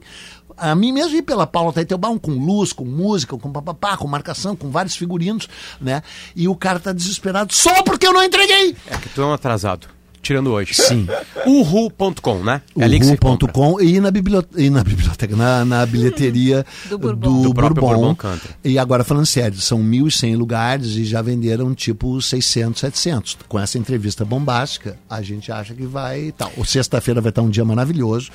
[0.56, 4.54] a mim mesmo e pela Paula Taitelbaum, com luz, com música, com papapá, com marcação,
[4.54, 5.48] com vários figurinos,
[5.80, 6.02] né?
[6.34, 8.76] E o cara tá desesperado só porque eu não entreguei.
[8.86, 9.88] É que tu é um atrasado.
[10.24, 10.74] Tirando hoje.
[10.74, 11.06] Sim.
[11.46, 12.62] Uhu.com, né?
[12.78, 12.86] É.
[12.86, 17.42] Uhu.com e na biblioteca, e na biblioteca, na, na bilheteria Do do, Bourbon.
[17.42, 18.16] Do próprio Bourbon.
[18.64, 23.38] E agora falando sério, são 1.100 lugares e já venderam tipo 600, 700.
[23.46, 26.50] Com essa entrevista bombástica, a gente acha que vai tal.
[26.56, 28.30] O Sexta-feira vai estar um dia maravilhoso.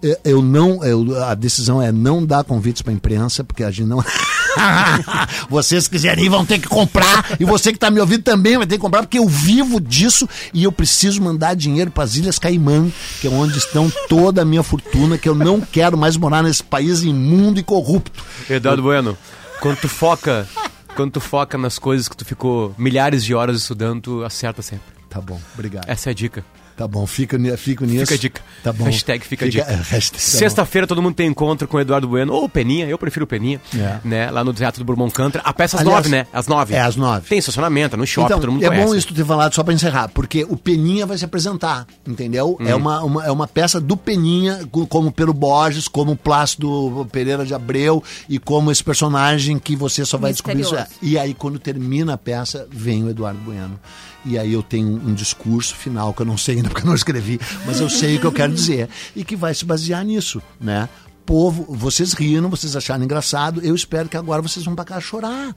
[0.00, 3.88] Eu, eu não, eu- a decisão é não dar convites para imprensa, porque a gente
[3.88, 4.02] não.
[5.48, 8.66] Vocês quiserem ir vão ter que comprar e você que está me ouvindo também vai
[8.66, 12.38] ter que comprar porque eu vivo disso e eu preciso mandar dinheiro para as Ilhas
[12.38, 16.42] Caimã, que é onde estão toda a minha fortuna, que eu não quero mais morar
[16.42, 18.22] nesse país imundo e corrupto.
[18.48, 19.16] Eduardo Bueno,
[19.60, 20.46] quando tu foca,
[20.94, 24.92] quando tu foca nas coisas que tu ficou milhares de horas estudando, tu acerta sempre.
[25.08, 25.88] Tá bom, obrigado.
[25.88, 26.44] Essa é a dica.
[26.76, 28.00] Tá bom, fica, fico nisso.
[28.06, 28.40] Fica a dica.
[28.62, 28.84] Tá bom.
[28.84, 29.64] Hashtag fica a dica.
[29.64, 32.86] é, hashtag, tá Sexta-feira todo mundo tem encontro com o Eduardo Bueno, ou o Peninha,
[32.86, 33.98] eu prefiro o Peninha, É.
[34.04, 34.30] né?
[34.30, 35.40] Lá no Teatro do Bourbon Country.
[35.44, 36.26] A peça às Aliás, nove, né?
[36.32, 36.74] Às nove.
[36.74, 37.28] é às nove.
[37.28, 38.86] Tem estacionamento, é no shopping, Então, todo mundo é conhece.
[38.86, 42.56] bom isso tu ter falado só pra encerrar, porque o Peninha vai se apresentar, entendeu?
[42.60, 42.66] Uhum.
[42.66, 47.44] É, uma, uma- é uma peça do Peninha, co- como Pero Borges, como Plácido Pereira
[47.44, 50.74] de Abreu e como esse personagem que você só vai descobrir isso.
[50.74, 50.98] Misterioso.
[51.02, 53.78] E aí, quando termina a peça, vem o Eduardo Bueno.
[54.24, 56.94] E aí eu tenho um discurso final que eu não sei ainda porque eu não
[56.94, 58.88] escrevi, mas eu sei o que eu quero dizer.
[59.16, 60.88] E que vai se basear nisso, né?
[61.24, 63.60] Povo, vocês riram, vocês acharam engraçado.
[63.62, 65.54] Eu espero que agora vocês vão pra cá chorar,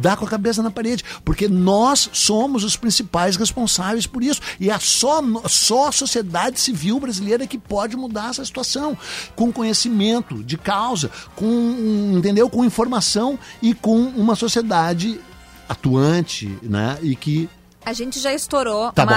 [0.00, 4.40] dar com a cabeça na parede, porque nós somos os principais responsáveis por isso.
[4.60, 8.96] E é só, só a sociedade civil brasileira que pode mudar essa situação,
[9.34, 15.20] com conhecimento de causa, com entendeu, com informação e com uma sociedade
[15.68, 16.96] atuante, né?
[17.02, 17.48] E que
[17.88, 19.14] A gente já estourou, Tá bom.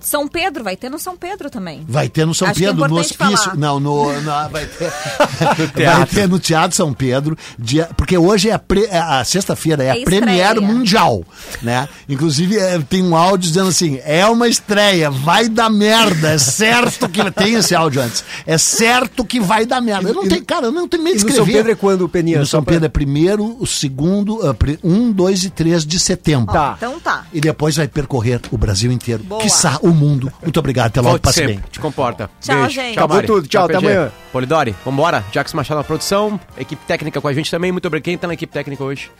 [0.00, 1.84] São Pedro, vai ter no São Pedro também.
[1.88, 3.44] Vai ter no São Acho que é Pedro, no importante hospício.
[3.44, 3.56] falar.
[3.56, 4.90] Não, no, na- vai, ter,
[5.84, 9.82] vai ter no Teatro São Pedro, dia, porque hoje é a, pre- é a sexta-feira,
[9.84, 10.22] é, É a estreia.
[10.22, 11.22] Premiere Mundial,
[11.62, 11.88] né?
[12.08, 17.08] Inclusive é, tem um áudio dizendo assim, é uma estreia, vai dar merda, é certo
[17.08, 17.28] que...
[17.32, 18.24] Tem esse áudio antes.
[18.46, 20.08] É certo que vai dar merda.
[20.08, 21.46] Eu não tenho, cara, eu não tenho medo E de no escrever.
[21.52, 22.38] São Pedro é quando, Peninha?
[22.40, 26.52] no São pra- Pedro é primeiro, o segundo, pri- um, dois e três de setembro.
[26.52, 26.74] Tá.
[26.76, 27.26] Então tá.
[27.32, 29.22] E depois vai percorrer o Brasil inteiro.
[29.24, 29.40] Boa.
[29.42, 30.32] Quiçá o o mundo.
[30.42, 31.62] Muito obrigado, até logo, passe bem.
[31.70, 32.30] Te comporta.
[32.40, 32.70] Tchau, Beijo.
[32.74, 32.98] gente.
[32.98, 33.48] Acabou tudo.
[33.48, 33.86] Tchau, até PG.
[33.86, 34.12] amanhã.
[34.32, 35.24] Polidori, vambora.
[35.32, 36.38] Jackson Machado na produção.
[36.56, 37.72] Equipe técnica com a gente também.
[37.72, 38.04] Muito obrigado.
[38.04, 39.10] Quem tá na equipe técnica hoje?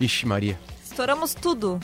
[0.00, 0.58] Ixi, Maria.
[0.84, 1.80] Estouramos tudo.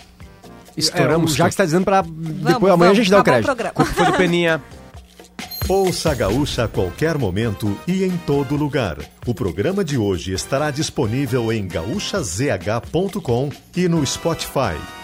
[0.77, 1.33] Estouramos.
[1.33, 3.55] É, o Jax está dizendo para Vamos, depois amanhã a gente dá o crédito.
[3.55, 3.85] tudo.
[3.87, 4.63] Foi do Peninha.
[5.69, 8.97] Ouça a Gaúcha a qualquer momento e em todo lugar.
[9.27, 14.98] O programa de hoje estará disponível em gaúchazh.com e no Spotify.